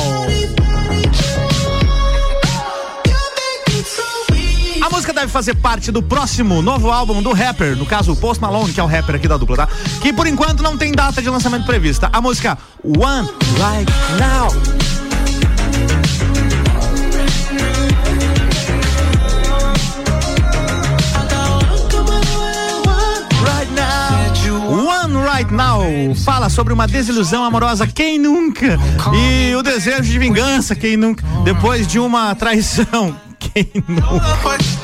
Música 5.05 5.21
deve 5.21 5.31
fazer 5.31 5.53
parte 5.55 5.91
do 5.91 6.01
próximo 6.01 6.63
novo 6.63 6.89
álbum 6.89 7.21
do 7.21 7.31
rapper, 7.31 7.75
no 7.75 7.85
caso 7.85 8.13
o 8.13 8.15
Post 8.15 8.41
Malone, 8.41 8.73
que 8.73 8.79
é 8.79 8.83
o 8.83 8.87
rapper 8.87 9.17
aqui 9.17 9.27
da 9.27 9.37
dupla, 9.37 9.55
tá? 9.55 9.67
Que 10.01 10.11
por 10.11 10.25
enquanto 10.25 10.63
não 10.63 10.75
tem 10.75 10.91
data 10.91 11.21
de 11.21 11.29
lançamento 11.29 11.63
prevista. 11.63 12.09
A 12.11 12.19
música 12.19 12.57
One 12.83 13.29
Right 13.59 13.91
Now. 14.19 14.49
Right 25.35 25.53
Now 25.53 26.15
fala 26.23 26.49
sobre 26.49 26.73
uma 26.73 26.87
desilusão 26.87 27.43
amorosa, 27.43 27.85
quem 27.85 28.17
nunca? 28.17 28.79
E 29.13 29.53
o 29.53 29.61
desejo 29.61 30.03
de 30.03 30.17
vingança, 30.17 30.75
quem 30.75 30.95
nunca? 30.95 31.23
Depois 31.43 31.85
de 31.85 31.99
uma 31.99 32.33
traição, 32.33 33.15
quem 33.37 33.69
nunca? 33.87 34.74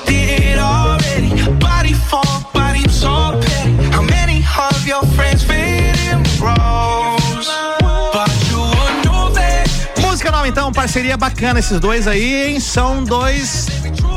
Música 10.01 10.31
nova 10.31 10.47
então, 10.47 10.71
parceria 10.71 11.15
bacana 11.15 11.59
esses 11.59 11.79
dois 11.79 12.07
aí, 12.07 12.51
hein? 12.51 12.59
São 12.59 13.03
dois. 13.03 13.67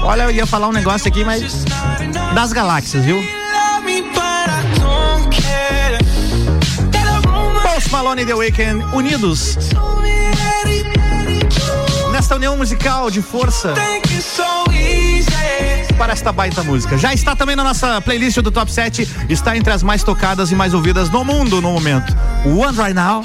Olha, 0.03 0.25
eu 0.25 0.31
ia 0.31 0.47
falar 0.47 0.69
um 0.69 0.73
negócio 0.73 1.09
aqui, 1.09 1.25
mas. 1.25 1.65
Das 2.35 2.53
galáxias, 2.53 3.05
viu? 3.05 3.23
Post 7.63 7.91
Malone 7.91 8.23
e 8.23 8.27
The 8.27 8.35
Weeknd 8.35 8.85
unidos 8.95 9.57
nesta 12.13 12.37
união 12.37 12.57
musical 12.57 13.11
de 13.11 13.21
força 13.21 13.75
esta 16.15 16.31
baita 16.31 16.63
música. 16.63 16.97
Já 16.97 17.13
está 17.13 17.35
também 17.35 17.57
na 17.57 17.65
nossa 17.65 18.01
playlist 18.01 18.39
do 18.39 18.51
Top 18.53 18.71
7, 18.71 19.27
está 19.29 19.57
entre 19.57 19.73
as 19.73 19.83
mais 19.83 20.05
tocadas 20.05 20.53
e 20.53 20.55
mais 20.55 20.73
ouvidas 20.73 21.11
no 21.11 21.25
mundo 21.25 21.61
no 21.61 21.73
momento. 21.73 22.17
One 22.47 22.77
Right 22.77 22.95
Now. 22.95 23.25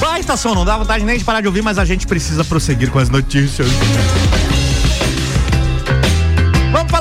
Baita 0.00 0.36
som, 0.36 0.54
não 0.54 0.64
dá 0.64 0.78
vontade 0.78 1.04
nem 1.04 1.18
de 1.18 1.24
parar 1.24 1.40
de 1.40 1.48
ouvir, 1.48 1.62
mas 1.62 1.76
a 1.76 1.84
gente 1.84 2.06
precisa 2.06 2.44
prosseguir 2.44 2.88
com 2.92 3.00
as 3.00 3.10
notícias. 3.10 3.66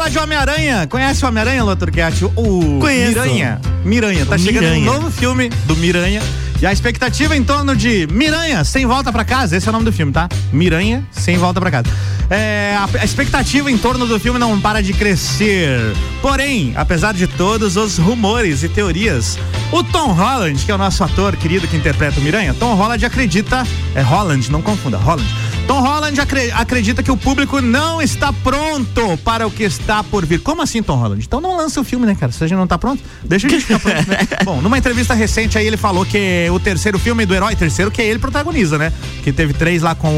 Falar 0.01 0.09
de 0.09 0.17
Homem-Aranha. 0.17 0.87
Conhece 0.87 1.23
o 1.23 1.27
Homem-Aranha, 1.27 1.75
Turquete? 1.75 2.25
O 2.25 2.79
Conheço. 2.79 3.09
Miranha. 3.19 3.61
Miranha. 3.85 4.25
Tá 4.25 4.35
O 4.35 4.39
chegando 4.39 4.63
um 4.63 4.79
Miranha. 4.79 4.85
novo 4.93 5.11
filme 5.11 5.49
do 5.67 5.75
Miranha. 5.75 6.23
E 6.59 6.65
a 6.65 6.73
expectativa 6.73 7.37
em 7.37 7.43
torno 7.43 7.75
de 7.75 8.07
Miranha 8.11 8.63
sem 8.63 8.83
volta 8.87 9.11
pra 9.11 9.23
casa. 9.23 9.55
Esse 9.55 9.67
é 9.67 9.69
o 9.69 9.73
nome 9.73 9.85
do 9.85 9.93
filme, 9.93 10.11
tá? 10.11 10.27
Miranha 10.51 11.05
sem 11.11 11.37
volta 11.37 11.61
pra 11.61 11.69
casa. 11.69 11.85
É, 12.31 12.75
a, 12.79 12.89
a 12.99 13.05
expectativa 13.05 13.69
em 13.69 13.77
torno 13.77 14.07
do 14.07 14.19
filme 14.19 14.39
não 14.39 14.59
para 14.59 14.81
de 14.81 14.91
crescer. 14.91 15.79
Porém, 16.19 16.73
apesar 16.75 17.13
de 17.13 17.27
todos 17.27 17.77
os 17.77 17.99
rumores 17.99 18.63
e 18.63 18.69
teorias, 18.69 19.37
o 19.71 19.83
Tom 19.83 20.13
Holland, 20.13 20.65
que 20.65 20.71
é 20.71 20.73
o 20.73 20.79
nosso 20.79 21.03
ator 21.03 21.35
querido 21.35 21.67
que 21.67 21.77
interpreta 21.77 22.19
o 22.19 22.23
Miranha, 22.23 22.55
Tom 22.55 22.73
Holland 22.73 23.05
acredita. 23.05 23.67
É 23.93 24.01
Holland, 24.01 24.51
não 24.51 24.63
confunda, 24.63 24.97
Holland. 24.97 25.29
Tom 25.71 25.79
Holland 25.79 26.19
acre- 26.19 26.51
acredita 26.51 27.01
que 27.01 27.09
o 27.09 27.15
público 27.15 27.61
não 27.61 28.01
está 28.01 28.33
pronto 28.33 29.17
para 29.23 29.47
o 29.47 29.51
que 29.51 29.63
está 29.63 30.03
por 30.03 30.25
vir. 30.25 30.41
Como 30.41 30.61
assim, 30.61 30.83
Tom 30.83 30.97
Holland? 30.97 31.23
Então 31.25 31.39
não 31.39 31.55
lança 31.55 31.79
o 31.79 31.83
filme, 31.85 32.05
né, 32.05 32.13
cara? 32.13 32.29
Se 32.29 32.43
a 32.43 32.47
gente 32.47 32.57
não 32.57 32.67
tá 32.67 32.77
pronto, 32.77 33.01
deixa 33.23 33.47
a 33.47 33.49
gente 33.49 33.63
ficar 33.63 33.79
pronto. 33.79 34.05
Né? 34.05 34.17
Bom, 34.43 34.59
numa 34.61 34.77
entrevista 34.77 35.13
recente 35.13 35.57
aí 35.57 35.65
ele 35.65 35.77
falou 35.77 36.05
que 36.05 36.45
o 36.51 36.59
terceiro 36.59 36.99
filme 36.99 37.25
do 37.25 37.33
herói, 37.33 37.55
terceiro 37.55 37.89
que 37.89 38.01
ele 38.01 38.19
protagoniza, 38.19 38.77
né? 38.77 38.91
Que 39.23 39.31
teve 39.31 39.53
três 39.53 39.81
lá 39.81 39.95
com 39.95 40.09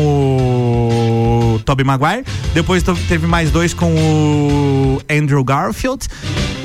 o 1.56 1.60
Tobey 1.64 1.86
Maguire, 1.86 2.26
depois 2.56 2.82
teve 3.08 3.28
mais 3.28 3.52
dois 3.52 3.76
com 3.76 3.94
o 3.94 5.02
Andrew 5.08 5.44
Garfield 5.44 6.08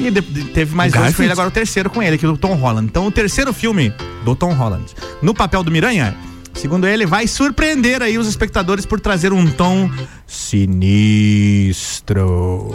e 0.00 0.10
teve 0.54 0.74
mais 0.74 0.94
dois 0.94 1.14
com 1.14 1.22
ele 1.22 1.32
agora 1.32 1.48
o 1.48 1.52
terceiro 1.52 1.90
com 1.90 2.02
ele, 2.02 2.16
que 2.16 2.24
é 2.24 2.28
o 2.30 2.38
Tom 2.38 2.54
Holland. 2.54 2.86
Então 2.86 3.06
o 3.06 3.10
terceiro 3.10 3.52
filme 3.52 3.92
do 4.24 4.34
Tom 4.34 4.54
Holland 4.54 4.86
no 5.20 5.34
papel 5.34 5.62
do 5.62 5.70
Miranha 5.70 6.16
Segundo 6.58 6.86
ele, 6.88 7.06
vai 7.06 7.28
surpreender 7.28 8.02
aí 8.02 8.18
os 8.18 8.26
espectadores 8.26 8.84
por 8.84 8.98
trazer 8.98 9.32
um 9.32 9.48
tom 9.48 9.88
sinistro. 10.26 12.18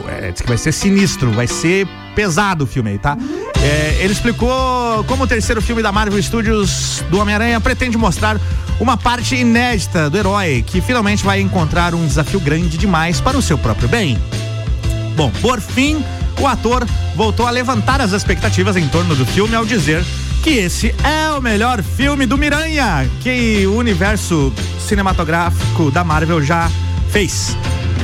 É, 0.07 0.31
diz 0.31 0.39
que 0.39 0.47
vai 0.47 0.57
ser 0.57 0.71
sinistro, 0.71 1.29
vai 1.31 1.47
ser 1.47 1.85
pesado 2.15 2.63
o 2.63 2.67
filme 2.67 2.91
aí, 2.91 2.97
tá? 2.97 3.17
É, 3.61 3.97
ele 3.99 4.13
explicou 4.13 5.03
como 5.03 5.25
o 5.25 5.27
terceiro 5.27 5.61
filme 5.61 5.83
da 5.83 5.91
Marvel 5.91 6.23
Studios 6.23 7.03
do 7.11 7.19
Homem-Aranha 7.19 7.59
pretende 7.59 7.97
mostrar 7.97 8.39
uma 8.79 8.95
parte 8.95 9.35
inédita 9.35 10.09
do 10.09 10.17
herói 10.17 10.63
que 10.65 10.79
finalmente 10.79 11.21
vai 11.21 11.41
encontrar 11.41 11.93
um 11.93 12.07
desafio 12.07 12.39
grande 12.39 12.77
demais 12.77 13.19
para 13.19 13.37
o 13.37 13.41
seu 13.41 13.57
próprio 13.57 13.89
bem. 13.89 14.17
Bom, 15.17 15.29
por 15.41 15.59
fim, 15.59 16.01
o 16.39 16.47
ator 16.47 16.87
voltou 17.17 17.45
a 17.45 17.51
levantar 17.51 17.99
as 17.99 18.13
expectativas 18.13 18.77
em 18.77 18.87
torno 18.87 19.13
do 19.13 19.25
filme 19.25 19.55
ao 19.55 19.65
dizer 19.65 20.05
que 20.43 20.57
esse 20.57 20.93
é 21.05 21.31
o 21.31 21.41
melhor 21.41 21.81
filme 21.81 22.25
do 22.25 22.37
Miranha 22.37 23.09
que 23.21 23.65
o 23.65 23.77
universo 23.77 24.51
cinematográfico 24.77 25.89
da 25.89 26.03
Marvel 26.03 26.43
já 26.43 26.69
fez. 27.09 27.55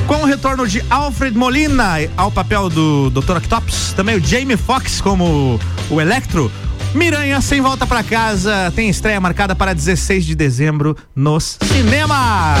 Com 0.06 0.22
o 0.22 0.24
retorno 0.24 0.66
de 0.66 0.82
Alfred 0.88 1.36
Molina 1.36 1.96
ao 2.16 2.32
papel 2.32 2.70
do 2.70 3.10
Dr. 3.10 3.36
Octopus, 3.36 3.92
também 3.92 4.16
o 4.16 4.24
Jamie 4.24 4.56
Foxx 4.56 5.02
como 5.02 5.60
o 5.90 6.00
Electro, 6.00 6.50
Miranha 6.94 7.42
Sem 7.42 7.60
Volta 7.60 7.86
Pra 7.86 8.02
Casa 8.02 8.72
tem 8.74 8.88
estreia 8.88 9.20
marcada 9.20 9.54
para 9.54 9.74
16 9.74 10.24
de 10.24 10.34
dezembro 10.34 10.96
nos 11.14 11.58
cinemas. 11.62 12.58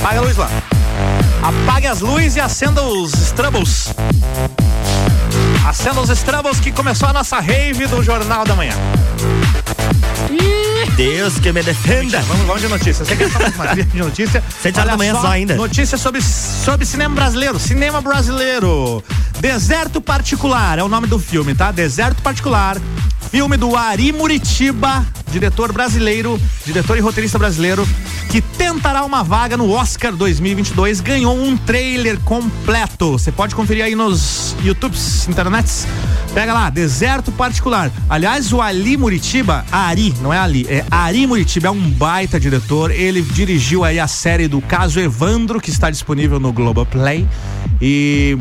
Apaga 0.00 0.18
a 0.18 0.22
luz 0.22 0.36
lá. 0.36 0.50
Apague 1.40 1.86
as 1.86 2.00
luzes 2.00 2.34
e 2.34 2.40
acenda 2.40 2.82
os 2.82 3.14
Strubbles. 3.14 3.94
Acenda 5.66 6.00
os 6.00 6.10
Strubbles 6.10 6.60
que 6.60 6.70
começou 6.70 7.08
a 7.08 7.12
nossa 7.12 7.40
rave 7.40 7.88
do 7.88 8.00
Jornal 8.00 8.44
da 8.44 8.54
Manhã. 8.54 8.72
Deus 10.94 11.40
que 11.40 11.52
me 11.52 11.60
defenda. 11.60 12.20
Vamos, 12.20 12.46
vamos 12.46 12.62
de 12.62 12.68
notícia. 12.68 13.04
Você 13.04 13.16
quer 13.16 13.28
falar 13.28 13.52
mais 13.56 13.74
de 13.74 13.98
notícia? 13.98 14.44
Sete 14.62 14.78
horas 14.78 14.92
da 14.92 14.96
manhã 14.96 15.14
só 15.20 15.26
ainda. 15.26 15.56
Notícia 15.56 15.98
sobre, 15.98 16.22
sobre 16.22 16.86
cinema 16.86 17.16
brasileiro. 17.16 17.58
Cinema 17.58 18.00
brasileiro. 18.00 19.02
Deserto 19.40 20.00
Particular 20.00 20.78
é 20.78 20.84
o 20.84 20.88
nome 20.88 21.08
do 21.08 21.18
filme, 21.18 21.52
tá? 21.52 21.72
Deserto 21.72 22.22
Particular. 22.22 22.78
Filme 23.32 23.56
do 23.56 23.76
Ari 23.76 24.12
Muritiba, 24.12 25.04
diretor 25.30 25.72
brasileiro, 25.72 26.40
diretor 26.64 26.96
e 26.96 27.00
roteirista 27.00 27.38
brasileiro, 27.38 27.86
que 28.30 28.40
tentará 28.40 29.04
uma 29.04 29.22
vaga 29.22 29.56
no 29.56 29.70
Oscar 29.70 30.14
2022. 30.14 31.00
Ganhou 31.00 31.36
um 31.36 31.56
trailer 31.56 32.18
completo. 32.20 33.12
Você 33.12 33.30
pode 33.32 33.54
conferir 33.54 33.84
aí 33.84 33.94
nos 33.94 34.56
YouTubes, 34.62 35.28
internets. 35.28 35.86
Pega 36.34 36.52
lá, 36.52 36.68
Deserto 36.68 37.32
Particular. 37.32 37.90
Aliás, 38.10 38.52
o 38.52 38.60
Ali 38.60 38.96
Muritiba, 38.96 39.64
Ari, 39.72 40.14
não 40.20 40.32
é 40.32 40.38
Ali, 40.38 40.66
é 40.68 40.84
Ari 40.90 41.26
Muritiba, 41.26 41.68
é 41.68 41.70
um 41.70 41.90
baita 41.90 42.38
diretor. 42.38 42.90
Ele 42.90 43.22
dirigiu 43.22 43.84
aí 43.84 43.98
a 43.98 44.06
série 44.06 44.46
do 44.46 44.60
Caso 44.60 45.00
Evandro, 45.00 45.60
que 45.60 45.70
está 45.70 45.90
disponível 45.90 46.38
no 46.38 46.52
Globoplay. 46.52 47.26
E 47.80 48.36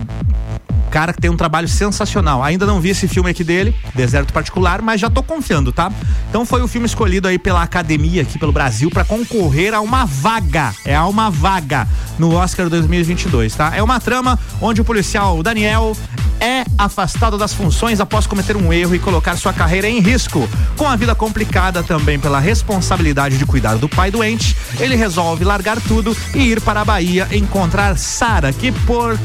cara 0.95 1.12
que 1.12 1.19
tem 1.19 1.29
um 1.29 1.36
trabalho 1.36 1.67
sensacional. 1.67 2.41
Ainda 2.41 2.65
não 2.65 2.79
vi 2.79 2.91
esse 2.91 3.05
filme 3.05 3.29
aqui 3.29 3.43
dele, 3.43 3.75
Deserto 3.93 4.31
Particular, 4.31 4.81
mas 4.81 5.01
já 5.01 5.10
tô 5.10 5.21
confiando, 5.21 5.73
tá? 5.73 5.91
Então 6.29 6.45
foi 6.45 6.62
o 6.62 6.69
filme 6.69 6.88
escolhido 6.88 7.27
aí 7.27 7.38
pela 7.38 7.62
academia 7.62 8.21
aqui 8.21 8.39
pelo 8.39 8.53
Brasil 8.53 8.89
para 8.89 9.03
concorrer 9.03 9.73
a 9.73 9.81
uma 9.81 10.05
vaga. 10.05 10.73
É 10.86 10.95
a 10.95 11.05
uma 11.05 11.29
vaga 11.29 11.86
no 12.17 12.34
Oscar 12.34 12.69
2022, 12.69 13.53
tá? 13.55 13.73
É 13.75 13.84
uma 13.84 13.99
trama 13.99 14.39
onde 14.62 14.79
o 14.79 14.86
policial 14.86 15.43
Daniel 15.43 15.97
é 16.39 16.63
afastado 16.77 17.38
das 17.38 17.53
funções 17.53 17.99
após 17.99 18.27
cometer 18.27 18.55
um 18.55 18.71
erro 18.71 18.95
e 18.95 18.99
colocar 18.99 19.36
sua 19.36 19.51
carreira 19.51 19.89
em 19.89 19.99
risco. 19.99 20.47
Com 20.77 20.88
a 20.88 20.95
vida 20.95 21.13
complicada 21.13 21.84
também 21.84 22.17
pela 22.19 22.39
responsabilidade 22.39 23.38
de 23.38 23.45
cuidar 23.45 23.75
do 23.75 23.89
pai 23.89 24.12
doente, 24.12 24.55
ele 24.79 24.95
resolve 24.95 25.43
largar 25.43 25.79
tudo 25.81 26.15
e 26.34 26.39
ir 26.39 26.62
para 26.62 26.81
a 26.81 26.86
Bahia 26.86 27.27
encontrar 27.31 27.97
Sara, 27.97 28.53
que 28.53 28.71
por 28.71 29.19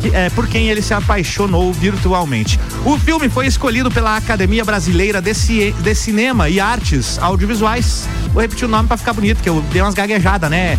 que- 0.00 0.14
é, 0.14 0.30
por 0.30 0.46
quem 0.46 0.68
ele 0.68 0.82
se 0.82 0.94
apaixonou 0.94 1.72
virtualmente. 1.72 2.58
O 2.84 2.98
filme 2.98 3.28
foi 3.28 3.46
escolhido 3.46 3.90
pela 3.90 4.16
Academia 4.16 4.64
Brasileira 4.64 5.20
de, 5.20 5.34
Ci- 5.34 5.74
de 5.80 5.94
Cinema 5.94 6.48
e 6.48 6.60
Artes 6.60 7.18
Audiovisuais. 7.18 8.08
Vou 8.32 8.42
repetir 8.42 8.64
o 8.66 8.68
nome 8.70 8.88
pra 8.88 8.96
ficar 8.96 9.12
bonito, 9.12 9.42
que 9.42 9.48
eu 9.48 9.60
dei 9.72 9.82
umas 9.82 9.94
gaguejadas, 9.94 10.50
né? 10.50 10.78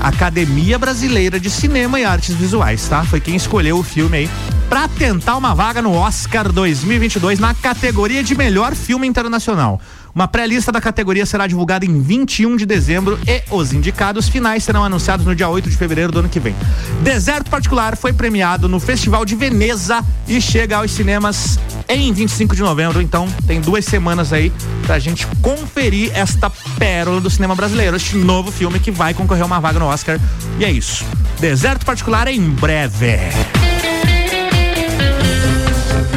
Academia 0.00 0.78
Brasileira 0.78 1.40
de 1.40 1.48
Cinema 1.48 1.98
e 1.98 2.04
Artes 2.04 2.34
Visuais, 2.34 2.86
tá? 2.88 3.04
Foi 3.04 3.20
quem 3.20 3.36
escolheu 3.36 3.78
o 3.78 3.82
filme 3.82 4.18
aí 4.18 4.30
pra 4.68 4.86
tentar 4.88 5.36
uma 5.36 5.54
vaga 5.54 5.80
no 5.80 5.92
Oscar 5.94 6.50
2022 6.52 7.38
na 7.38 7.54
categoria 7.54 8.22
de 8.22 8.34
melhor 8.34 8.74
filme 8.74 9.06
internacional. 9.06 9.80
Uma 10.14 10.28
pré-lista 10.28 10.70
da 10.70 10.80
categoria 10.80 11.26
será 11.26 11.44
divulgada 11.46 11.84
em 11.84 12.00
21 12.00 12.56
de 12.56 12.64
dezembro 12.64 13.18
e 13.26 13.42
os 13.50 13.72
indicados 13.72 14.28
finais 14.28 14.62
serão 14.62 14.84
anunciados 14.84 15.26
no 15.26 15.34
dia 15.34 15.48
8 15.48 15.68
de 15.68 15.76
fevereiro 15.76 16.12
do 16.12 16.20
ano 16.20 16.28
que 16.28 16.38
vem. 16.38 16.54
Deserto 17.02 17.50
Particular 17.50 17.96
foi 17.96 18.12
premiado 18.12 18.68
no 18.68 18.78
Festival 18.78 19.24
de 19.24 19.34
Veneza 19.34 20.04
e 20.28 20.40
chega 20.40 20.76
aos 20.76 20.92
cinemas 20.92 21.58
em 21.88 22.12
25 22.12 22.54
de 22.54 22.62
novembro. 22.62 23.02
Então, 23.02 23.26
tem 23.44 23.60
duas 23.60 23.84
semanas 23.84 24.32
aí 24.32 24.52
pra 24.86 25.00
gente 25.00 25.26
conferir 25.42 26.12
esta 26.14 26.48
pérola 26.78 27.20
do 27.20 27.28
cinema 27.28 27.56
brasileiro, 27.56 27.96
este 27.96 28.16
novo 28.16 28.52
filme 28.52 28.78
que 28.78 28.92
vai 28.92 29.14
concorrer 29.14 29.42
a 29.42 29.46
uma 29.46 29.58
vaga 29.58 29.80
no 29.80 29.86
Oscar. 29.86 30.20
E 30.60 30.64
é 30.64 30.70
isso. 30.70 31.04
Deserto 31.40 31.84
Particular 31.84 32.28
em 32.28 32.40
breve. 32.40 33.18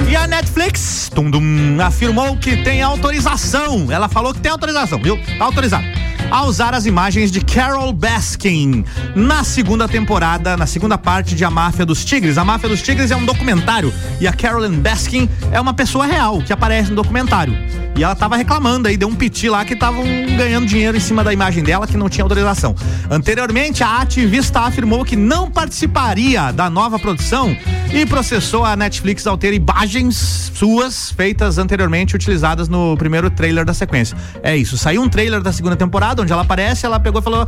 E 0.09 0.15
a 0.15 0.25
Netflix 0.25 1.09
tum, 1.13 1.29
dum, 1.29 1.81
afirmou 1.81 2.37
que 2.37 2.63
tem 2.63 2.81
autorização. 2.81 3.91
Ela 3.91 4.07
falou 4.07 4.33
que 4.33 4.39
tem 4.39 4.49
autorização, 4.49 5.01
viu? 5.01 5.19
Tá 5.37 5.43
autorizado. 5.43 5.96
A 6.29 6.43
usar 6.43 6.73
as 6.73 6.85
imagens 6.85 7.31
de 7.31 7.39
Carol 7.39 7.93
Baskin 7.93 8.83
na 9.15 9.45
segunda 9.45 9.87
temporada, 9.87 10.57
na 10.57 10.67
segunda 10.67 10.97
parte 10.97 11.33
de 11.33 11.45
A 11.45 11.49
Máfia 11.49 11.85
dos 11.85 12.03
Tigres. 12.03 12.37
A 12.37 12.43
Máfia 12.43 12.67
dos 12.67 12.81
Tigres 12.81 13.11
é 13.11 13.15
um 13.15 13.25
documentário 13.25 13.93
e 14.19 14.27
a 14.27 14.33
Carolyn 14.33 14.77
Baskin 14.77 15.29
é 15.53 15.59
uma 15.59 15.73
pessoa 15.73 16.05
real 16.05 16.41
que 16.41 16.51
aparece 16.51 16.89
no 16.89 16.97
documentário. 16.97 17.55
E 17.95 18.03
ela 18.03 18.13
tava 18.13 18.35
reclamando 18.35 18.87
aí, 18.87 18.95
deu 18.95 19.07
um 19.07 19.15
piti 19.15 19.49
lá 19.49 19.65
que 19.65 19.73
estavam 19.73 20.03
ganhando 20.37 20.67
dinheiro 20.67 20.95
em 20.95 20.99
cima 20.99 21.23
da 21.23 21.33
imagem 21.33 21.63
dela 21.63 21.87
que 21.87 21.97
não 21.97 22.07
tinha 22.07 22.23
autorização. 22.23 22.75
Anteriormente, 23.09 23.83
a 23.83 24.01
ativista 24.01 24.59
afirmou 24.59 25.03
que 25.03 25.15
não 25.15 25.49
participaria 25.49 26.51
da 26.51 26.69
nova 26.69 26.99
produção 26.99 27.57
e 27.91 28.05
processou 28.05 28.63
a 28.63 28.75
Netflix 28.75 29.25
ao 29.25 29.35
ter 29.35 29.53
imagens 29.53 30.51
suas 30.53 31.09
feitas 31.11 31.57
anteriormente 31.57 32.15
utilizadas 32.15 32.67
no 32.67 32.95
primeiro 32.97 33.31
trailer 33.31 33.65
da 33.65 33.73
sequência. 33.73 34.15
É 34.43 34.55
isso, 34.55 34.77
saiu 34.77 35.01
um 35.01 35.09
trailer 35.09 35.41
da 35.41 35.51
segunda 35.51 35.75
temporada 35.75 36.16
onde 36.21 36.31
ela 36.31 36.41
aparece, 36.41 36.85
ela 36.85 36.99
pegou 36.99 37.21
e 37.21 37.23
falou: 37.23 37.47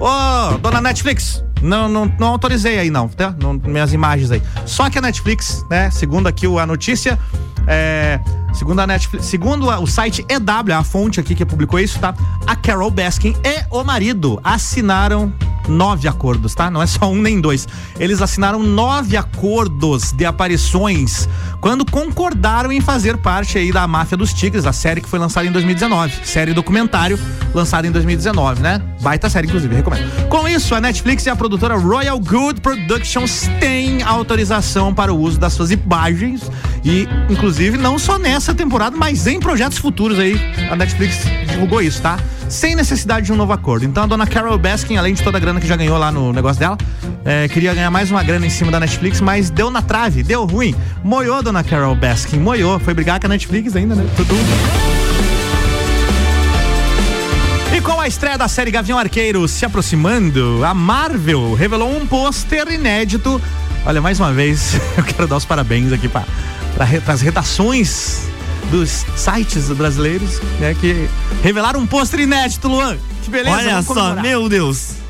Ô, 0.00 0.58
dona 0.58 0.80
Netflix, 0.80 1.44
não, 1.62 1.88
não, 1.88 2.12
não 2.18 2.28
autorizei 2.28 2.78
aí 2.78 2.90
não, 2.90 3.08
tá? 3.08 3.34
Não, 3.40 3.54
minhas 3.54 3.92
imagens 3.92 4.30
aí. 4.30 4.42
Só 4.66 4.90
que 4.90 4.98
a 4.98 5.00
Netflix, 5.00 5.64
né, 5.70 5.90
segundo 5.90 6.26
aqui 6.26 6.46
a 6.46 6.66
notícia, 6.66 7.18
é, 7.66 8.20
segundo 8.54 8.80
a 8.80 8.86
Netflix, 8.86 9.26
segundo 9.26 9.70
a- 9.70 9.78
o 9.80 9.86
site 9.86 10.24
EW, 10.28 10.74
a 10.76 10.82
fonte 10.84 11.20
aqui 11.20 11.34
que 11.34 11.44
publicou 11.44 11.78
isso, 11.78 11.98
tá? 11.98 12.14
A 12.46 12.56
Carol 12.56 12.90
Baskin 12.90 13.34
e 13.44 13.64
o 13.70 13.82
marido 13.84 14.40
assinaram 14.42 15.32
nove 15.68 16.08
acordos, 16.08 16.54
tá? 16.56 16.68
Não 16.70 16.82
é 16.82 16.86
só 16.86 17.08
um 17.10 17.22
nem 17.22 17.40
dois. 17.40 17.68
Eles 18.00 18.20
assinaram 18.20 18.60
nove 18.62 19.16
acordos 19.16 20.10
de 20.12 20.24
aparições 20.24 21.28
quando 21.60 21.84
concordaram 21.88 22.72
em 22.72 22.80
fazer 22.80 23.16
parte 23.16 23.58
aí 23.58 23.70
da 23.70 23.86
Máfia 23.86 24.16
dos 24.16 24.32
Tigres, 24.34 24.66
a 24.66 24.72
série 24.72 25.00
que 25.00 25.08
foi 25.08 25.20
lançada 25.20 25.46
em 25.46 25.52
2019. 25.52 26.26
Série 26.26 26.52
documentário 26.52 27.16
lançada 27.54 27.86
em 27.86 27.92
2019, 27.92 28.60
né? 28.60 28.82
Baita 29.00 29.30
série, 29.30 29.46
inclusive, 29.46 29.72
recomendo. 29.74 30.28
Com 30.28 30.48
isso, 30.48 30.74
a 30.74 30.80
Netflix 30.80 31.26
e 31.26 31.30
a 31.30 31.36
produtora 31.36 31.76
Royal 31.78 32.18
Good 32.18 32.60
Productions 32.60 33.48
têm 33.60 34.02
autorização 34.02 34.92
para 34.92 35.14
o 35.14 35.18
uso 35.20 35.38
das 35.38 35.52
suas 35.52 35.70
imagens 35.70 36.50
e, 36.84 37.08
inclusive, 37.30 37.78
não 37.78 37.98
só 37.98 38.18
nessa 38.18 38.54
temporada, 38.54 38.96
mas 38.96 39.26
em 39.26 39.38
projetos 39.38 39.78
futuros 39.78 40.18
aí. 40.18 40.38
A 40.70 40.76
Netflix 40.76 41.24
divulgou 41.48 41.80
isso, 41.80 42.02
tá? 42.02 42.18
Sem 42.48 42.74
necessidade 42.74 43.26
de 43.26 43.32
um 43.32 43.36
novo 43.36 43.52
acordo. 43.52 43.84
Então 43.84 44.02
a 44.02 44.06
dona 44.06 44.26
Carol 44.26 44.58
Baskin, 44.58 44.96
além 44.96 45.14
de 45.14 45.22
toda 45.22 45.38
a 45.38 45.40
grana 45.40 45.60
que 45.60 45.66
já 45.66 45.76
ganhou 45.76 45.96
lá 45.96 46.10
no 46.10 46.32
negócio 46.32 46.58
dela, 46.58 46.76
é, 47.24 47.48
queria 47.48 47.72
ganhar 47.72 47.90
mais 47.90 48.10
uma 48.10 48.22
grana 48.22 48.44
em 48.46 48.50
cima 48.50 48.70
da 48.70 48.80
Netflix, 48.80 49.20
mas 49.20 49.48
deu 49.48 49.70
na 49.70 49.80
trave, 49.80 50.22
deu 50.22 50.44
ruim. 50.44 50.74
Moiou, 51.04 51.42
dona 51.42 51.62
Carol 51.62 51.94
Baskin, 51.94 52.38
moiou. 52.38 52.78
Foi 52.80 52.92
brigar 52.92 53.20
com 53.20 53.26
a 53.26 53.28
Netflix 53.28 53.76
ainda, 53.76 53.94
né? 53.94 54.04
Tudo. 54.16 54.34
E 57.74 57.80
com 57.80 57.98
a 57.98 58.06
estreia 58.06 58.36
da 58.36 58.48
série 58.48 58.70
Gavião 58.70 58.98
Arqueiro 58.98 59.48
se 59.48 59.64
aproximando, 59.64 60.62
a 60.62 60.74
Marvel 60.74 61.54
revelou 61.54 61.96
um 61.96 62.06
pôster 62.06 62.70
inédito. 62.70 63.40
Olha, 63.84 64.00
mais 64.00 64.18
uma 64.20 64.32
vez, 64.32 64.74
eu 64.96 65.04
quero 65.04 65.26
dar 65.26 65.36
os 65.36 65.44
parabéns 65.44 65.92
aqui 65.92 66.08
para 66.08 66.24
as 67.06 67.20
redações 67.20 68.22
dos 68.70 69.04
sites 69.16 69.68
brasileiros, 69.70 70.40
né, 70.58 70.74
que 70.80 71.08
revelaram 71.42 71.80
um 71.80 71.86
pôster 71.86 72.20
inédito, 72.20 72.68
Luan. 72.68 72.96
Que 73.22 73.30
beleza. 73.30 73.56
Olha 73.56 73.82
só, 73.82 74.14
meu 74.14 74.48
Deus. 74.48 75.01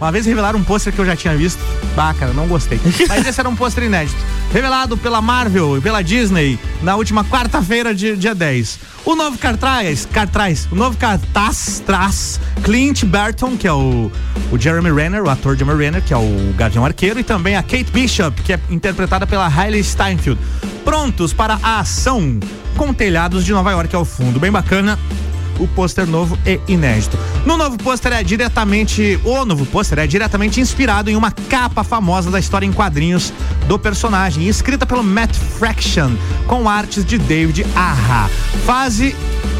Uma 0.00 0.12
vez 0.12 0.26
revelaram 0.26 0.58
um 0.58 0.64
pôster 0.64 0.92
que 0.92 0.98
eu 0.98 1.06
já 1.06 1.16
tinha 1.16 1.36
visto. 1.36 1.58
Bah, 1.94 2.14
cara, 2.14 2.32
não 2.32 2.46
gostei. 2.46 2.78
Mas 3.08 3.26
esse 3.26 3.40
era 3.40 3.48
um 3.48 3.56
pôster 3.56 3.84
inédito. 3.84 4.16
Revelado 4.52 4.96
pela 4.96 5.22
Marvel 5.22 5.78
e 5.78 5.80
pela 5.80 6.02
Disney 6.02 6.58
na 6.82 6.96
última 6.96 7.24
quarta-feira, 7.24 7.94
de 7.94 8.16
dia 8.16 8.34
10. 8.34 8.78
O 9.04 9.14
novo 9.14 9.38
cartaz, 9.38 10.06
cartaz, 10.12 10.68
o 10.70 10.74
novo 10.74 10.96
cartaz 10.96 11.82
traz 11.86 12.40
Clint 12.62 13.04
Barton, 13.04 13.56
que 13.56 13.66
é 13.66 13.72
o, 13.72 14.10
o 14.50 14.58
Jeremy 14.58 14.90
Renner, 14.90 15.22
o 15.22 15.30
ator 15.30 15.56
Jeremy 15.56 15.78
Renner, 15.78 16.02
que 16.02 16.12
é 16.12 16.16
o 16.16 16.54
Gavião 16.56 16.84
Arqueiro, 16.84 17.20
e 17.20 17.22
também 17.22 17.56
a 17.56 17.62
Kate 17.62 17.90
Bishop, 17.92 18.42
que 18.42 18.52
é 18.52 18.60
interpretada 18.68 19.26
pela 19.26 19.46
Hailey 19.46 19.82
Steinfeld. 19.82 20.40
Prontos 20.84 21.32
para 21.32 21.58
a 21.62 21.80
ação 21.80 22.38
com 22.76 22.92
telhados 22.92 23.44
de 23.44 23.52
Nova 23.52 23.70
York 23.70 23.94
ao 23.94 24.04
fundo. 24.04 24.38
Bem 24.38 24.50
bacana 24.50 24.98
o 25.58 25.66
pôster 25.68 26.06
novo 26.06 26.38
e 26.46 26.60
inédito. 26.68 27.18
No 27.44 27.56
novo 27.56 27.76
pôster 27.78 28.12
é 28.12 28.22
diretamente, 28.22 29.18
o 29.24 29.44
novo 29.44 29.64
pôster 29.66 29.98
é 29.98 30.06
diretamente 30.06 30.60
inspirado 30.60 31.10
em 31.10 31.16
uma 31.16 31.30
capa 31.30 31.82
famosa 31.84 32.30
da 32.30 32.38
história 32.38 32.66
em 32.66 32.72
quadrinhos 32.72 33.32
do 33.66 33.78
personagem, 33.78 34.46
escrita 34.48 34.86
pelo 34.86 35.02
Matt 35.02 35.34
Fraction, 35.34 36.12
com 36.46 36.68
artes 36.68 37.04
de 37.04 37.18
David 37.18 37.66
Arra. 37.74 38.28
Fase 38.64 39.14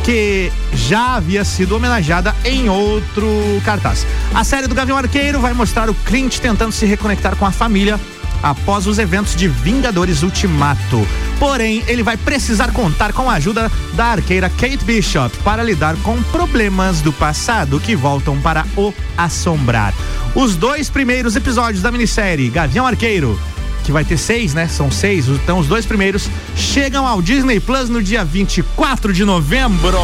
que 0.05 0.53
já 0.73 1.17
havia 1.17 1.45
sido 1.45 1.75
homenageada 1.75 2.35
em 2.45 2.69
outro 2.69 3.27
cartaz. 3.65 4.07
A 4.33 4.45
série 4.45 4.69
do 4.69 4.75
Gavião 4.75 4.97
Arqueiro 4.97 5.41
vai 5.41 5.53
mostrar 5.53 5.91
o 5.91 5.95
Clint 5.95 6.39
tentando 6.39 6.71
se 6.71 6.87
reconectar 6.87 7.35
com 7.35 7.45
a 7.45 7.51
família 7.51 7.99
após 8.47 8.87
os 8.87 8.99
eventos 8.99 9.35
de 9.35 9.49
Vingadores 9.49 10.23
Ultimato. 10.23 11.07
Porém, 11.39 11.83
ele 11.89 12.03
vai 12.03 12.17
precisar 12.17 12.71
contar 12.71 13.13
com 13.13 13.29
a 13.29 13.35
ajuda 13.35 13.71
da 13.95 14.07
arqueira 14.07 14.49
Kate 14.49 14.85
Bishop 14.85 15.37
para 15.39 15.65
lidar 15.65 15.97
com 15.97 16.23
problemas 16.25 17.01
do 17.01 17.13
passado 17.13 17.81
que 17.81 17.97
voltam 17.97 18.41
para 18.41 18.65
o 18.77 18.95
assombrar. 19.19 19.93
Os 20.35 20.55
dois 20.55 20.89
primeiros 20.89 21.35
episódios 21.35 21.83
da 21.83 21.91
minissérie 21.91 22.49
Gavião 22.49 22.87
Arqueiro 22.87 23.39
que 23.83 23.93
vai 23.93 24.05
ter 24.05 24.17
seis, 24.17 24.53
né? 24.53 24.67
São 24.67 24.91
seis. 24.91 25.29
Então, 25.29 25.61
os 25.61 25.69
dois 25.69 25.87
primeiros 25.87 26.29
chegam 26.57 27.07
ao 27.07 27.23
Disney 27.23 27.61
Plus 27.61 27.89
no 27.89 28.03
dia 28.03 28.25
24 28.25 29.13
de 29.13 29.25
novembro. 29.25 29.97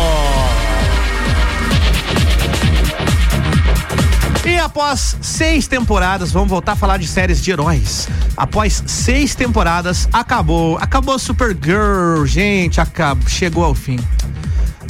E 4.52 4.58
após 4.58 5.16
seis 5.22 5.66
temporadas, 5.66 6.30
vamos 6.30 6.50
voltar 6.50 6.72
a 6.72 6.76
falar 6.76 6.98
de 6.98 7.08
séries 7.08 7.42
de 7.42 7.50
heróis. 7.50 8.06
Após 8.36 8.82
seis 8.86 9.34
temporadas, 9.34 10.06
acabou. 10.12 10.76
Acabou 10.76 11.18
Supergirl, 11.18 12.26
gente. 12.26 12.78
Acabou, 12.78 13.26
chegou 13.26 13.64
ao 13.64 13.74
fim. 13.74 13.98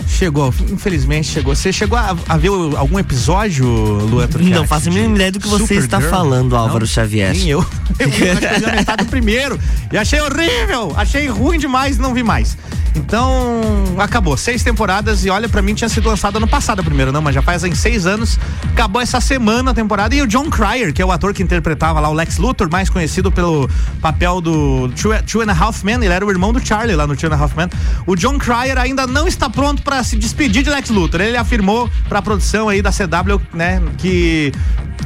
Chegou 0.09 0.53
infelizmente 0.71 1.29
chegou. 1.29 1.55
Você 1.55 1.73
chegou 1.73 1.99
a, 1.99 2.17
a 2.29 2.37
ver 2.37 2.51
o- 2.51 2.77
algum 2.77 2.99
episódio, 2.99 3.67
Luan 3.67 4.29
Não 4.41 4.67
faço 4.67 4.89
a 4.89 4.93
mínima 4.93 5.09
de 5.09 5.15
ideia 5.17 5.33
do 5.33 5.41
que 5.41 5.49
você 5.49 5.75
está 5.75 6.01
falando, 6.01 6.55
Álvaro 6.57 6.81
Não? 6.81 6.87
Xavier. 6.87 7.33
Nem 7.33 7.49
eu. 7.49 7.61
Eu 7.99 8.09
acho 8.09 8.41
que 8.41 8.65
eu 8.65 8.71
vi 8.97 8.97
do 8.97 9.05
primeiro 9.07 9.61
e 9.93 9.99
achei 9.99 10.21
horrível. 10.21 10.93
Achei 10.97 11.27
ruim 11.29 11.59
demais 11.59 11.97
e 11.97 12.01
não 12.01 12.15
vi 12.15 12.23
mais. 12.23 12.57
Então, 12.95 13.61
acabou. 13.99 14.37
Seis 14.37 14.63
temporadas 14.63 15.25
e 15.25 15.31
olha, 15.31 15.49
pra 15.49 15.63
mim 15.63 15.75
tinha 15.75 15.89
sido 15.89 16.09
lançado 16.09 16.37
ano 16.37 16.47
passado 16.49 16.81
a 16.81 16.83
primeira, 16.83 17.11
não, 17.11 17.23
mas 17.23 17.35
já 17.35 17.41
faz 17.43 17.65
em 17.65 17.75
seis 17.75 18.07
anos. 18.07 18.39
Acabou 18.73 19.01
essa 19.01 19.21
semana 19.21 19.71
a 19.71 19.75
temporada. 19.75 20.15
E 20.15 20.21
o 20.23 20.27
John 20.27 20.51
Cryer, 20.51 20.93
que 20.93 21.01
é 21.01 21.05
o 21.05 21.11
ator 21.11 21.33
que 21.33 21.43
interpretava 21.43 22.01
lá 22.01 22.09
o 22.09 22.13
Lex 22.13 22.37
Luthor, 22.39 22.69
mais 22.71 22.91
conhecido 22.91 23.31
pelo 23.33 23.69
papel 24.01 24.41
do 24.41 24.89
Two, 24.91 25.11
Two 25.31 25.41
and 25.43 25.51
a 25.51 25.59
Half 25.59 25.85
Men, 25.85 25.97
ele 26.05 26.13
era 26.13 26.25
o 26.25 26.31
irmão 26.31 26.53
do 26.53 26.65
Charlie 26.65 26.95
lá 26.95 27.07
no 27.07 27.17
Two 27.17 27.31
and 27.31 27.35
a 27.35 27.39
Half 27.43 27.57
Men. 27.57 27.69
O 28.07 28.15
John 28.15 28.39
Cryer 28.39 28.77
ainda 28.79 29.07
não 29.07 29.27
está 29.27 29.49
pronto 29.49 29.83
pra 29.93 30.03
se 30.03 30.17
despedir 30.17 30.63
de 30.63 30.71
Lex 30.71 30.89
Luthor. 30.89 31.21
Ele 31.21 31.37
afirmou 31.37 31.87
pra 32.09 32.23
produção 32.23 32.67
aí 32.67 32.81
da 32.81 32.91
CW, 32.91 33.39
né, 33.53 33.79
que 33.99 34.51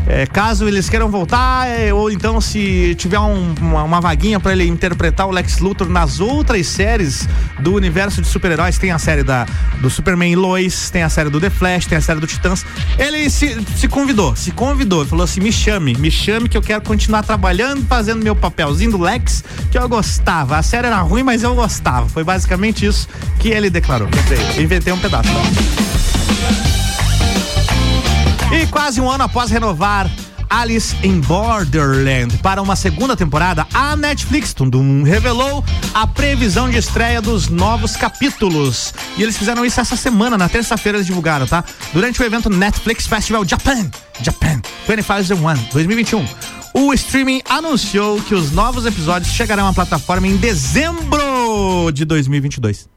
é, 0.06 0.26
caso 0.26 0.66
eles 0.68 0.88
queiram 0.88 1.10
voltar, 1.10 1.68
é, 1.68 1.92
ou 1.92 2.10
então 2.10 2.40
se 2.40 2.94
tiver 2.96 3.18
um- 3.18 3.54
uma, 3.60 3.82
uma 3.82 4.00
vaguinha 4.00 4.38
pra 4.38 4.52
ele 4.52 4.64
interpretar 4.66 5.26
o 5.26 5.30
Lex 5.30 5.58
Luthor 5.58 5.88
nas 5.88 6.20
outras 6.20 6.66
séries 6.66 7.28
do 7.58 7.74
universo 7.74 8.20
de 8.22 8.28
super-heróis, 8.28 8.78
tem 8.78 8.92
a 8.92 8.98
série 8.98 9.22
da, 9.22 9.46
do 9.80 9.90
Superman 9.90 10.34
Lois, 10.36 10.90
tem 10.90 11.02
a 11.02 11.08
série 11.08 11.28
do 11.30 11.40
The 11.40 11.50
Flash, 11.50 11.86
tem 11.86 11.98
a 11.98 12.00
série 12.00 12.20
do 12.20 12.26
Titãs. 12.26 12.64
Ele 12.98 13.28
se, 13.30 13.56
se 13.76 13.88
convidou, 13.88 14.34
se 14.36 14.50
convidou, 14.52 15.04
falou 15.06 15.24
assim: 15.24 15.40
me 15.40 15.50
chame, 15.52 15.94
me 15.98 16.10
chame 16.10 16.48
que 16.48 16.56
eu 16.56 16.62
quero 16.62 16.82
continuar 16.82 17.22
trabalhando, 17.22 17.84
fazendo 17.86 18.22
meu 18.22 18.36
papelzinho 18.36 18.92
do 18.92 18.98
Lex, 18.98 19.42
que 19.70 19.78
eu 19.78 19.88
gostava. 19.88 20.56
A 20.56 20.62
série 20.62 20.86
era 20.86 21.00
ruim, 21.00 21.22
mas 21.22 21.42
eu 21.42 21.54
gostava. 21.54 22.08
Foi 22.08 22.22
basicamente 22.24 22.86
isso 22.86 23.08
que 23.38 23.48
ele 23.48 23.70
declarou. 23.70 24.08
Inventei 24.58 24.92
um 24.92 24.98
pedaço. 24.98 25.28
Tá? 25.28 26.85
E 28.56 28.66
quase 28.68 29.02
um 29.02 29.10
ano 29.10 29.24
após 29.24 29.50
renovar 29.50 30.10
Alice 30.48 30.96
in 31.02 31.20
Borderland 31.20 32.38
para 32.38 32.62
uma 32.62 32.74
segunda 32.74 33.14
temporada, 33.14 33.66
a 33.74 33.94
Netflix 33.94 34.54
Tundum, 34.54 35.02
revelou 35.02 35.62
a 35.92 36.06
previsão 36.06 36.70
de 36.70 36.78
estreia 36.78 37.20
dos 37.20 37.48
novos 37.48 37.96
capítulos. 37.96 38.94
E 39.18 39.22
eles 39.22 39.36
fizeram 39.36 39.62
isso 39.62 39.78
essa 39.78 39.94
semana, 39.94 40.38
na 40.38 40.48
terça-feira 40.48 40.96
eles 40.96 41.06
divulgaram, 41.06 41.46
tá? 41.46 41.62
Durante 41.92 42.22
o 42.22 42.24
evento 42.24 42.48
Netflix 42.48 43.06
Festival 43.06 43.44
Japan, 43.44 43.90
Japan 44.22 44.62
2021, 44.86 45.54
2021. 45.70 46.26
O 46.72 46.94
streaming 46.94 47.42
anunciou 47.46 48.22
que 48.22 48.34
os 48.34 48.52
novos 48.52 48.86
episódios 48.86 49.34
chegarão 49.34 49.66
à 49.66 49.72
plataforma 49.74 50.26
em 50.26 50.36
dezembro 50.38 51.90
de 51.92 52.06
2022. 52.06 52.88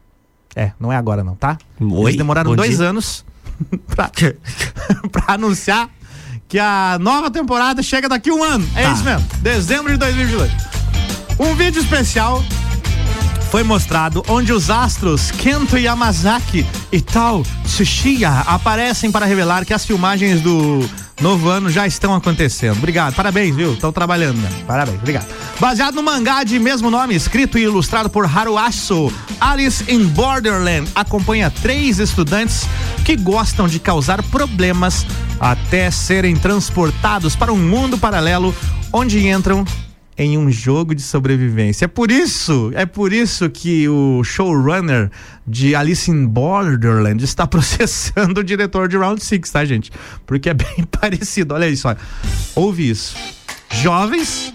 É, 0.55 0.71
não 0.79 0.91
é 0.91 0.95
agora 0.95 1.21
não, 1.21 1.35
tá? 1.35 1.57
Oi, 1.81 2.11
Eles 2.11 2.17
demoraram 2.17 2.55
dois 2.55 2.77
dia. 2.77 2.87
anos 2.87 3.25
pra, 3.95 4.09
pra 5.11 5.33
anunciar 5.33 5.89
que 6.47 6.57
a 6.57 6.97
nova 6.99 7.29
temporada 7.29 7.81
chega 7.83 8.09
daqui 8.09 8.31
um 8.31 8.43
ano. 8.43 8.67
É 8.75 8.83
Tá. 8.83 8.93
isso 8.93 9.03
mesmo, 9.03 9.27
dezembro 9.41 9.91
de 9.91 9.97
2022. 9.99 10.51
Um 11.39 11.55
vídeo 11.55 11.81
especial 11.81 12.43
foi 13.51 13.63
mostrado 13.63 14.23
onde 14.27 14.51
os 14.53 14.69
astros 14.69 15.31
Kento 15.31 15.77
Yamazaki 15.77 16.65
e 16.91 17.01
Tao 17.01 17.43
Tsuchiya 17.65 18.29
aparecem 18.47 19.11
para 19.11 19.25
revelar 19.25 19.65
que 19.65 19.73
as 19.73 19.85
filmagens 19.85 20.41
do 20.41 20.87
novo 21.21 21.49
ano 21.49 21.69
já 21.69 21.85
estão 21.85 22.13
acontecendo. 22.13 22.77
Obrigado, 22.77 23.15
parabéns, 23.15 23.55
viu? 23.55 23.73
Estão 23.73 23.91
trabalhando, 23.91 24.37
né? 24.37 24.49
Parabéns, 24.65 24.99
obrigado. 24.99 25.27
Baseado 25.59 25.95
no 25.95 26.03
mangá 26.03 26.43
de 26.43 26.57
mesmo 26.59 26.89
nome, 26.89 27.15
escrito 27.15 27.57
e 27.57 27.63
ilustrado 27.63 28.09
por 28.09 28.25
Haruasu, 28.25 29.11
Alice 29.39 29.83
in 29.87 30.05
Borderland 30.05 30.89
acompanha 30.95 31.49
três 31.49 31.99
estudantes 31.99 32.67
que 33.03 33.15
gostam 33.15 33.67
de 33.67 33.79
causar 33.79 34.21
problemas 34.23 35.05
até 35.39 35.89
serem 35.91 36.35
transportados 36.35 37.35
para 37.35 37.51
um 37.51 37.57
mundo 37.57 37.97
paralelo 37.97 38.53
onde 38.91 39.27
entram 39.27 39.65
em 40.19 40.37
um 40.37 40.51
jogo 40.51 40.93
de 40.93 41.01
sobrevivência. 41.01 41.85
É 41.85 41.87
por 41.87 42.11
isso, 42.11 42.71
é 42.75 42.85
por 42.85 43.13
isso 43.13 43.49
que 43.49 43.87
o 43.87 44.21
showrunner 44.21 45.09
de 45.47 45.73
Alice 45.73 46.11
in 46.11 46.27
Borderland 46.27 47.23
está 47.23 47.47
processando 47.47 48.41
o 48.41 48.43
diretor 48.43 48.89
de 48.89 48.97
Round 48.97 49.23
Six, 49.23 49.49
tá, 49.49 49.63
gente? 49.63 49.89
Porque 50.27 50.49
é 50.49 50.53
bem 50.53 50.83
parecido. 50.99 51.55
Olha 51.55 51.69
isso, 51.69 51.87
olha. 51.87 51.97
Ouve 52.53 52.89
isso. 52.89 53.15
Jovens 53.71 54.51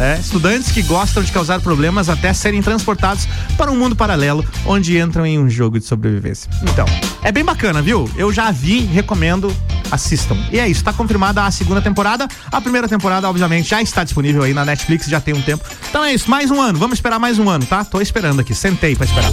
é, 0.00 0.18
estudantes 0.18 0.72
que 0.72 0.82
gostam 0.82 1.22
de 1.22 1.30
causar 1.30 1.60
problemas 1.60 2.08
até 2.08 2.32
serem 2.32 2.60
transportados 2.60 3.28
para 3.56 3.70
um 3.70 3.76
mundo 3.76 3.94
paralelo 3.94 4.44
onde 4.66 4.98
entram 4.98 5.24
em 5.24 5.38
um 5.38 5.48
jogo 5.48 5.78
de 5.78 5.84
sobrevivência. 5.84 6.50
Então, 6.62 6.86
é 7.22 7.30
bem 7.30 7.44
bacana, 7.44 7.80
viu? 7.80 8.10
Eu 8.16 8.32
já 8.32 8.50
vi, 8.50 8.80
recomendo, 8.80 9.54
assistam. 9.90 10.36
E 10.50 10.58
é 10.58 10.68
isso, 10.68 10.82
tá 10.84 10.92
confirmada 10.92 11.44
a 11.44 11.50
segunda 11.50 11.80
temporada. 11.80 12.28
A 12.50 12.60
primeira 12.60 12.88
temporada, 12.88 13.28
obviamente, 13.28 13.68
já 13.68 13.82
está 13.82 14.04
disponível 14.04 14.42
aí 14.42 14.54
na 14.54 14.64
Netflix, 14.64 15.06
já 15.06 15.20
tem 15.20 15.34
um 15.34 15.42
tempo. 15.42 15.64
Então 15.88 16.04
é 16.04 16.12
isso, 16.12 16.30
mais 16.30 16.50
um 16.50 16.60
ano. 16.60 16.78
Vamos 16.78 16.98
esperar 16.98 17.18
mais 17.18 17.38
um 17.38 17.48
ano, 17.48 17.66
tá? 17.66 17.84
Tô 17.84 18.00
esperando 18.00 18.40
aqui, 18.40 18.54
sentei 18.54 18.94
pra 18.96 19.06
esperar. 19.06 19.30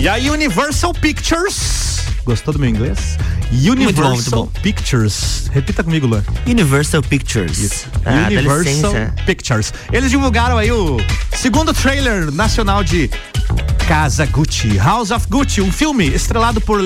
E 0.00 0.08
a 0.08 0.14
Universal 0.16 0.92
Pictures. 0.94 1.86
Gostou 2.24 2.52
do 2.52 2.60
meu 2.60 2.68
inglês? 2.68 3.16
Universal 3.52 4.14
muito 4.14 4.30
bom. 4.30 4.46
Pictures. 4.60 5.48
Repita 5.52 5.84
comigo, 5.84 6.06
Luan. 6.06 6.24
Universal 6.46 7.02
Pictures. 7.02 7.86
Ah, 8.04 8.10
dá 8.10 8.26
Universal. 8.26 8.92
Pictures. 9.24 9.72
Eles 9.92 10.10
divulgaram 10.10 10.58
aí 10.58 10.70
o 10.72 10.96
segundo 11.32 11.72
trailer 11.72 12.30
nacional 12.32 12.82
de 12.82 13.08
Casa 13.86 14.26
Gucci, 14.26 14.78
House 14.78 15.12
of 15.12 15.28
Gucci, 15.28 15.60
um 15.60 15.70
filme 15.70 16.08
estrelado 16.08 16.60
por 16.60 16.80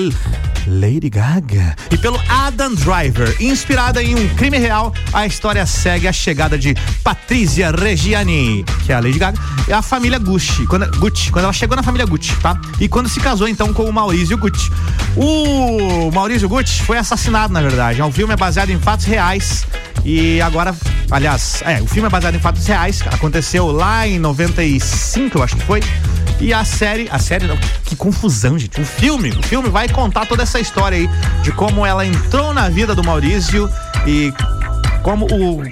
Lady 0.67 1.09
Gaga 1.09 1.75
e 1.89 1.97
pelo 1.97 2.21
Adam 2.29 2.75
Driver. 2.75 3.35
Inspirada 3.39 4.03
em 4.03 4.13
um 4.13 4.29
crime 4.35 4.59
real, 4.59 4.93
a 5.11 5.25
história 5.25 5.65
segue 5.65 6.07
a 6.07 6.13
chegada 6.13 6.59
de 6.59 6.75
Patrícia 7.03 7.71
Reggiani, 7.71 8.63
que 8.85 8.91
é 8.91 8.95
a 8.95 8.99
Lady 8.99 9.17
Gaga, 9.17 9.39
e 9.67 9.73
a 9.73 9.81
família 9.81 10.19
Gucci, 10.19 10.67
quando, 10.67 10.85
Gucci, 10.99 11.31
quando 11.31 11.45
ela 11.45 11.53
chegou 11.53 11.75
na 11.75 11.81
família 11.81 12.05
Gucci, 12.05 12.35
tá? 12.35 12.59
E 12.79 12.87
quando 12.87 13.09
se 13.09 13.19
casou 13.19 13.47
então 13.47 13.73
com 13.73 13.85
o 13.85 13.91
Maurício 13.91 14.37
Gucci. 14.37 14.69
O 15.17 16.11
Maurício 16.11 16.47
Gucci 16.47 16.83
foi 16.83 16.99
assassinado, 16.99 17.51
na 17.51 17.61
verdade. 17.61 17.99
O 17.99 18.11
filme 18.11 18.33
é 18.33 18.37
baseado 18.37 18.69
em 18.69 18.79
fatos 18.79 19.05
reais 19.05 19.65
e 20.05 20.39
agora, 20.39 20.75
aliás, 21.09 21.63
é, 21.65 21.81
o 21.81 21.87
filme 21.87 22.07
é 22.07 22.11
baseado 22.11 22.35
em 22.35 22.39
fatos 22.39 22.65
reais, 22.65 23.01
aconteceu 23.07 23.71
lá 23.71 24.07
em 24.07 24.19
95, 24.19 25.39
eu 25.39 25.43
acho 25.43 25.55
que 25.55 25.63
foi. 25.63 25.81
E 26.41 26.51
a 26.51 26.65
série, 26.65 27.07
a 27.11 27.19
série, 27.19 27.45
não, 27.45 27.55
que 27.85 27.95
confusão, 27.95 28.57
gente. 28.57 28.81
O 28.81 28.85
filme, 28.85 29.29
o 29.29 29.43
filme 29.43 29.69
vai 29.69 29.87
contar 29.87 30.25
toda 30.25 30.41
essa 30.41 30.59
história 30.59 30.97
aí 30.97 31.09
de 31.43 31.51
como 31.51 31.85
ela 31.85 32.03
entrou 32.03 32.51
na 32.51 32.67
vida 32.67 32.95
do 32.95 33.03
Maurício 33.03 33.69
e 34.07 34.33
como 35.03 35.27
o 35.27 35.63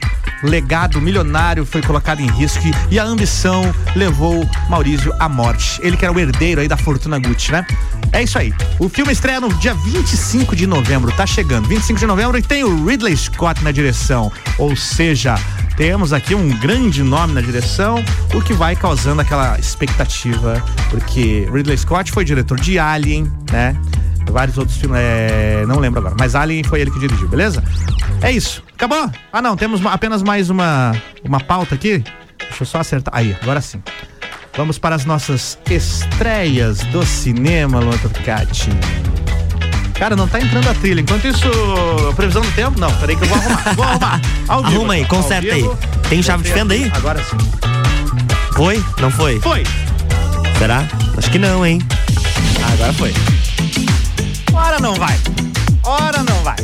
legado 0.44 1.02
milionário 1.02 1.66
foi 1.66 1.82
colocado 1.82 2.22
em 2.22 2.28
risco 2.28 2.64
e 2.90 3.00
a 3.00 3.04
ambição 3.04 3.74
levou 3.96 4.48
Maurício 4.70 5.12
à 5.20 5.28
morte. 5.28 5.80
Ele 5.84 5.98
que 5.98 6.06
era 6.06 6.14
o 6.14 6.20
herdeiro 6.20 6.62
aí 6.62 6.68
da 6.68 6.78
fortuna 6.78 7.18
Gucci, 7.18 7.52
né? 7.52 7.66
É 8.12 8.24
isso 8.24 8.38
aí. 8.38 8.54
O 8.78 8.88
filme 8.88 9.12
estreia 9.12 9.42
no 9.42 9.52
dia 9.56 9.74
25 9.74 10.56
de 10.56 10.68
novembro, 10.68 11.12
tá 11.12 11.26
chegando. 11.26 11.68
25 11.68 12.00
de 12.00 12.06
novembro 12.06 12.38
e 12.38 12.44
tem 12.44 12.64
o 12.64 12.86
Ridley 12.86 13.18
Scott 13.18 13.64
na 13.64 13.72
direção. 13.72 14.32
Ou 14.58 14.76
seja, 14.76 15.36
temos 15.80 16.12
aqui 16.12 16.36
um 16.36 16.50
grande 16.60 17.02
nome 17.02 17.34
na 17.34 17.40
direção, 17.40 18.04
o 18.36 18.42
que 18.42 18.52
vai 18.52 18.76
causando 18.76 19.22
aquela 19.22 19.58
expectativa, 19.58 20.62
porque 20.90 21.48
Ridley 21.50 21.78
Scott 21.78 22.12
foi 22.12 22.26
diretor 22.26 22.60
de 22.60 22.78
Alien, 22.78 23.32
né? 23.50 23.74
Vários 24.30 24.58
outros 24.58 24.76
filmes, 24.76 25.00
é, 25.02 25.64
não 25.66 25.80
lembro 25.80 26.02
agora, 26.02 26.16
mas 26.20 26.36
Alien 26.36 26.66
foi 26.66 26.82
ele 26.82 26.92
que 26.92 27.00
dirigiu, 27.00 27.30
beleza? 27.30 27.64
É 28.22 28.30
isso. 28.30 28.62
Acabou? 28.74 29.10
Ah, 29.32 29.42
não, 29.42 29.56
temos 29.56 29.84
apenas 29.86 30.22
mais 30.22 30.50
uma, 30.50 30.94
uma 31.24 31.40
pauta 31.40 31.76
aqui. 31.76 32.04
Deixa 32.38 32.64
eu 32.64 32.66
só 32.66 32.80
acertar. 32.80 33.16
Aí, 33.16 33.34
agora 33.42 33.62
sim. 33.62 33.82
Vamos 34.58 34.78
para 34.78 34.96
as 34.96 35.06
nossas 35.06 35.58
estreias 35.70 36.80
do 36.92 37.06
cinema, 37.06 37.80
Luan 37.80 37.98
Turcati. 38.00 38.70
Cara, 40.00 40.16
não 40.16 40.30
tá 40.30 40.40
entrando 40.40 40.70
a 40.70 40.74
trilha. 40.74 41.02
Enquanto 41.02 41.28
isso, 41.28 41.46
previsão 42.16 42.42
do 42.42 42.52
tempo? 42.54 42.80
Não, 42.80 42.90
peraí 42.96 43.18
que 43.18 43.24
eu 43.26 43.28
vou 43.28 43.38
arrumar. 43.38 43.74
Vou 43.76 43.86
arrumar. 43.86 44.22
Ao 44.48 44.64
vivo, 44.64 44.76
Arruma 44.76 44.94
aí, 44.94 45.06
conserta 45.06 45.54
aí. 45.54 45.70
Tem 46.08 46.24
chave 46.24 46.44
de 46.44 46.54
fenda 46.54 46.74
aí? 46.74 46.90
Agora 46.96 47.22
sim. 47.22 47.38
Foi? 48.54 48.82
Não 49.02 49.12
foi? 49.12 49.42
Foi. 49.42 49.64
Será? 50.58 50.86
Acho 51.18 51.30
que 51.30 51.38
não, 51.38 51.66
hein? 51.66 51.82
Ah, 52.64 52.74
agora 52.74 52.94
foi. 52.94 53.14
Ora 54.54 54.80
não 54.80 54.96
vai. 54.96 55.18
Ora 55.84 56.24
não 56.24 56.44
vai. 56.44 56.56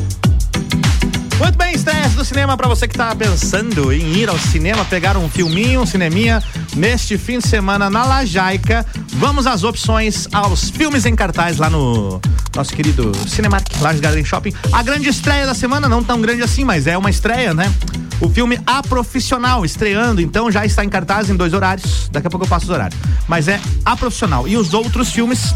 Muito 1.37 1.57
bem, 1.57 1.75
estreias 1.75 2.13
do 2.13 2.23
cinema 2.23 2.55
pra 2.55 2.69
você 2.69 2.87
que 2.87 2.95
tá 2.95 3.13
pensando 3.13 3.91
em 3.91 4.13
ir 4.13 4.29
ao 4.29 4.39
cinema, 4.39 4.85
pegar 4.85 5.17
um 5.17 5.27
filminho, 5.27 5.81
um 5.81 5.85
cineminha 5.85 6.41
neste 6.73 7.17
fim 7.17 7.39
de 7.39 7.47
semana 7.47 7.89
na 7.89 8.05
Lajaica. 8.05 8.85
Vamos 9.17 9.47
às 9.47 9.63
opções 9.63 10.27
aos 10.33 10.69
filmes 10.69 11.05
em 11.05 11.15
cartaz 11.15 11.57
lá 11.57 11.69
no 11.69 12.19
nosso 12.53 12.73
querido 12.73 13.11
Cinemark, 13.27 13.65
Laje 13.79 13.99
Garden 13.99 14.25
Shopping. 14.25 14.53
A 14.73 14.83
grande 14.83 15.07
estreia 15.07 15.45
da 15.45 15.53
semana, 15.53 15.87
não 15.87 16.03
tão 16.03 16.19
grande 16.19 16.41
assim, 16.43 16.65
mas 16.65 16.85
é 16.85 16.97
uma 16.97 17.09
estreia, 17.09 17.53
né? 17.53 17.73
O 18.19 18.29
filme 18.29 18.59
A 18.65 18.83
Profissional, 18.83 19.65
estreando, 19.65 20.21
então 20.21 20.51
já 20.51 20.65
está 20.65 20.83
em 20.83 20.89
cartaz 20.89 21.29
em 21.29 21.35
dois 21.35 21.53
horários. 21.53 22.09
Daqui 22.11 22.27
a 22.27 22.29
pouco 22.29 22.45
eu 22.45 22.49
passo 22.49 22.65
os 22.65 22.69
horários. 22.71 22.99
Mas 23.27 23.47
é 23.47 23.59
A 23.85 23.95
Profissional. 23.95 24.47
E 24.47 24.57
os 24.57 24.73
outros 24.73 25.11
filmes 25.11 25.53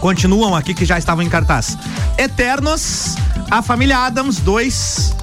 continuam 0.00 0.54
aqui 0.54 0.74
que 0.74 0.84
já 0.84 0.98
estavam 0.98 1.24
em 1.24 1.28
cartaz. 1.28 1.76
Eternos, 2.18 3.16
A 3.50 3.62
Família 3.62 3.98
Adams 3.98 4.40
2, 4.40 5.14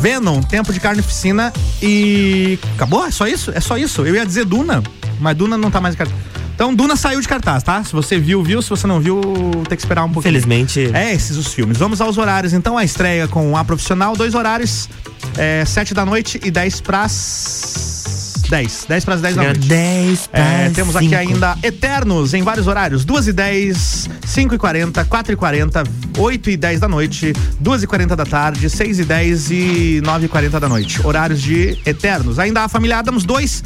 Venom, 0.00 0.40
Tempo 0.40 0.72
de 0.72 0.78
Carnificina 0.78 1.52
e. 1.82 2.60
Acabou? 2.76 3.04
É 3.04 3.10
só 3.10 3.26
isso? 3.26 3.50
É 3.52 3.60
só 3.60 3.76
isso. 3.76 4.06
Eu 4.06 4.14
ia 4.14 4.24
dizer 4.24 4.44
Duna, 4.44 4.84
mas 5.20 5.36
Duna 5.36 5.58
não 5.58 5.70
tá 5.70 5.80
mais 5.80 5.96
em 5.96 5.98
cartaz. 5.98 6.35
Então, 6.56 6.74
Duna 6.74 6.96
saiu 6.96 7.20
de 7.20 7.28
cartaz, 7.28 7.62
tá? 7.62 7.84
Se 7.84 7.92
você 7.92 8.18
viu, 8.18 8.42
viu. 8.42 8.62
Se 8.62 8.70
você 8.70 8.86
não 8.86 8.98
viu, 8.98 9.20
tem 9.68 9.76
que 9.76 9.82
esperar 9.82 10.04
um 10.04 10.10
pouquinho. 10.10 10.30
Infelizmente. 10.32 10.90
É, 10.94 11.12
esses 11.12 11.36
os 11.36 11.52
filmes. 11.52 11.76
Vamos 11.76 12.00
aos 12.00 12.16
horários. 12.16 12.54
Então, 12.54 12.78
a 12.78 12.82
estreia 12.82 13.28
com 13.28 13.54
A 13.54 13.62
Profissional, 13.62 14.16
dois 14.16 14.34
horários, 14.34 14.88
é, 15.36 15.62
sete 15.66 15.92
da 15.92 16.06
noite 16.06 16.40
e 16.42 16.50
dez 16.50 16.80
pras... 16.80 18.42
dez. 18.48 18.86
Dez 18.88 19.04
pras 19.04 19.20
dez 19.20 19.36
da 19.36 19.42
noite. 19.42 19.58
10 19.60 20.30
É, 20.32 20.64
para 20.64 20.70
temos 20.74 20.96
aqui 20.96 21.10
cinco. 21.10 21.20
ainda 21.20 21.58
Eternos 21.62 22.32
em 22.32 22.42
vários 22.42 22.66
horários: 22.66 23.04
2 23.04 23.28
e 23.28 23.32
10, 23.34 24.10
5 24.24 24.54
e 24.54 24.58
40, 24.58 25.04
4 25.04 25.32
e 25.34 25.36
40, 25.36 25.84
8 26.16 26.50
e 26.50 26.56
10 26.56 26.80
da 26.80 26.88
noite, 26.88 27.34
2 27.60 27.82
e 27.82 27.86
40 27.86 28.16
da 28.16 28.24
tarde, 28.24 28.70
6 28.70 29.00
e 29.00 29.04
10 29.04 29.50
e 29.50 30.00
9 30.02 30.24
e 30.24 30.28
40 30.28 30.58
da 30.58 30.68
noite. 30.70 31.06
Horários 31.06 31.42
de 31.42 31.78
Eternos. 31.84 32.38
Ainda 32.38 32.64
a 32.64 32.68
família 32.68 32.98
Adams 32.98 33.24
2. 33.24 33.62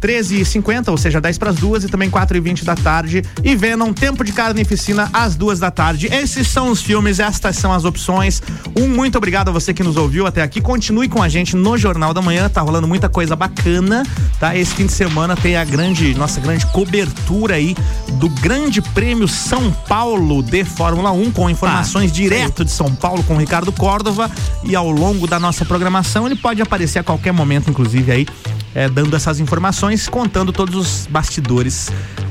13 0.00 0.40
e 0.40 0.44
50 0.44 0.90
ou 0.90 0.96
seja, 0.96 1.20
10 1.20 1.38
para 1.38 1.50
as 1.50 1.56
duas 1.56 1.84
e 1.84 1.88
também 1.88 2.10
4 2.10 2.36
e 2.36 2.40
20 2.40 2.64
da 2.64 2.74
tarde. 2.74 3.22
E 3.42 3.54
Venom, 3.54 3.92
Tempo 3.92 4.24
de 4.24 4.32
Carnificina, 4.32 5.10
às 5.12 5.34
duas 5.34 5.58
da 5.58 5.70
tarde. 5.70 6.06
Esses 6.06 6.48
são 6.48 6.70
os 6.70 6.82
filmes, 6.82 7.18
estas 7.18 7.56
são 7.56 7.72
as 7.72 7.84
opções. 7.84 8.42
Um 8.78 8.88
muito 8.88 9.18
obrigado 9.18 9.48
a 9.48 9.52
você 9.52 9.74
que 9.74 9.82
nos 9.82 9.96
ouviu 9.96 10.26
até 10.26 10.42
aqui. 10.42 10.60
Continue 10.60 11.08
com 11.08 11.22
a 11.22 11.28
gente 11.28 11.56
no 11.56 11.76
Jornal 11.76 12.14
da 12.14 12.22
Manhã, 12.22 12.48
tá 12.48 12.60
rolando 12.60 12.86
muita 12.86 13.08
coisa 13.08 13.34
bacana, 13.34 14.04
tá? 14.38 14.56
Esse 14.56 14.74
fim 14.74 14.86
de 14.86 14.92
semana 14.92 15.36
tem 15.36 15.56
a 15.56 15.64
grande, 15.64 16.14
nossa 16.14 16.40
grande 16.40 16.66
cobertura 16.66 17.54
aí 17.54 17.76
do 18.14 18.28
Grande 18.28 18.80
Prêmio 18.80 19.28
São 19.28 19.72
Paulo 19.88 20.42
de 20.42 20.64
Fórmula 20.64 21.10
1, 21.10 21.32
com 21.32 21.50
informações 21.50 22.12
direto 22.12 22.64
de 22.64 22.70
São 22.70 22.94
Paulo 22.94 23.22
com 23.22 23.34
o 23.34 23.38
Ricardo 23.38 23.72
Córdova. 23.72 24.30
E 24.64 24.74
ao 24.74 24.90
longo 24.90 25.26
da 25.26 25.38
nossa 25.38 25.64
programação, 25.64 26.26
ele 26.26 26.36
pode 26.36 26.62
aparecer 26.62 26.98
a 26.98 27.02
qualquer 27.02 27.32
momento, 27.32 27.70
inclusive 27.70 28.10
aí 28.12 28.26
é, 28.74 28.88
dando 28.88 29.14
essas 29.16 29.40
informações, 29.40 30.08
contando 30.08 30.52
todos 30.52 30.74
os 30.74 31.06
bastidores 31.06 31.90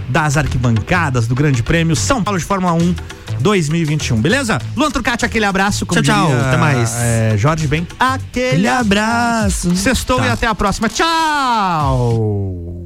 das 0.10 0.38
arquibancadas 0.38 1.28
do 1.28 1.36
Grande 1.36 1.62
Prêmio 1.62 1.96
São 1.96 2.24
Paulo 2.24 2.40
de 2.40 2.46
Fórmula 2.46 2.74
1 2.74 2.96
2021, 3.40 4.20
beleza? 4.22 4.60
Luan 4.76 4.90
Trucati, 4.90 5.26
aquele 5.26 5.46
abraço. 5.46 5.86
como 5.86 6.02
Tchau, 6.02 6.16
tchau, 6.16 6.28
diria, 6.28 6.48
até 6.48 6.58
mais. 6.58 6.96
é, 6.98 7.36
Jorge 7.38 7.68
Ben, 7.68 7.86
aquele 8.00 8.48
Aquele 8.48 8.68
abraço. 8.68 9.76
Sextou 9.76 10.18
Tá. 10.18 10.26
e 10.28 10.30
até 10.30 10.48
a 10.48 10.56
próxima. 10.56 10.90
Tchau! 10.90 12.86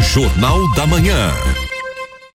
Jornal 0.00 0.72
da 0.74 0.86
Manhã. 0.86 1.30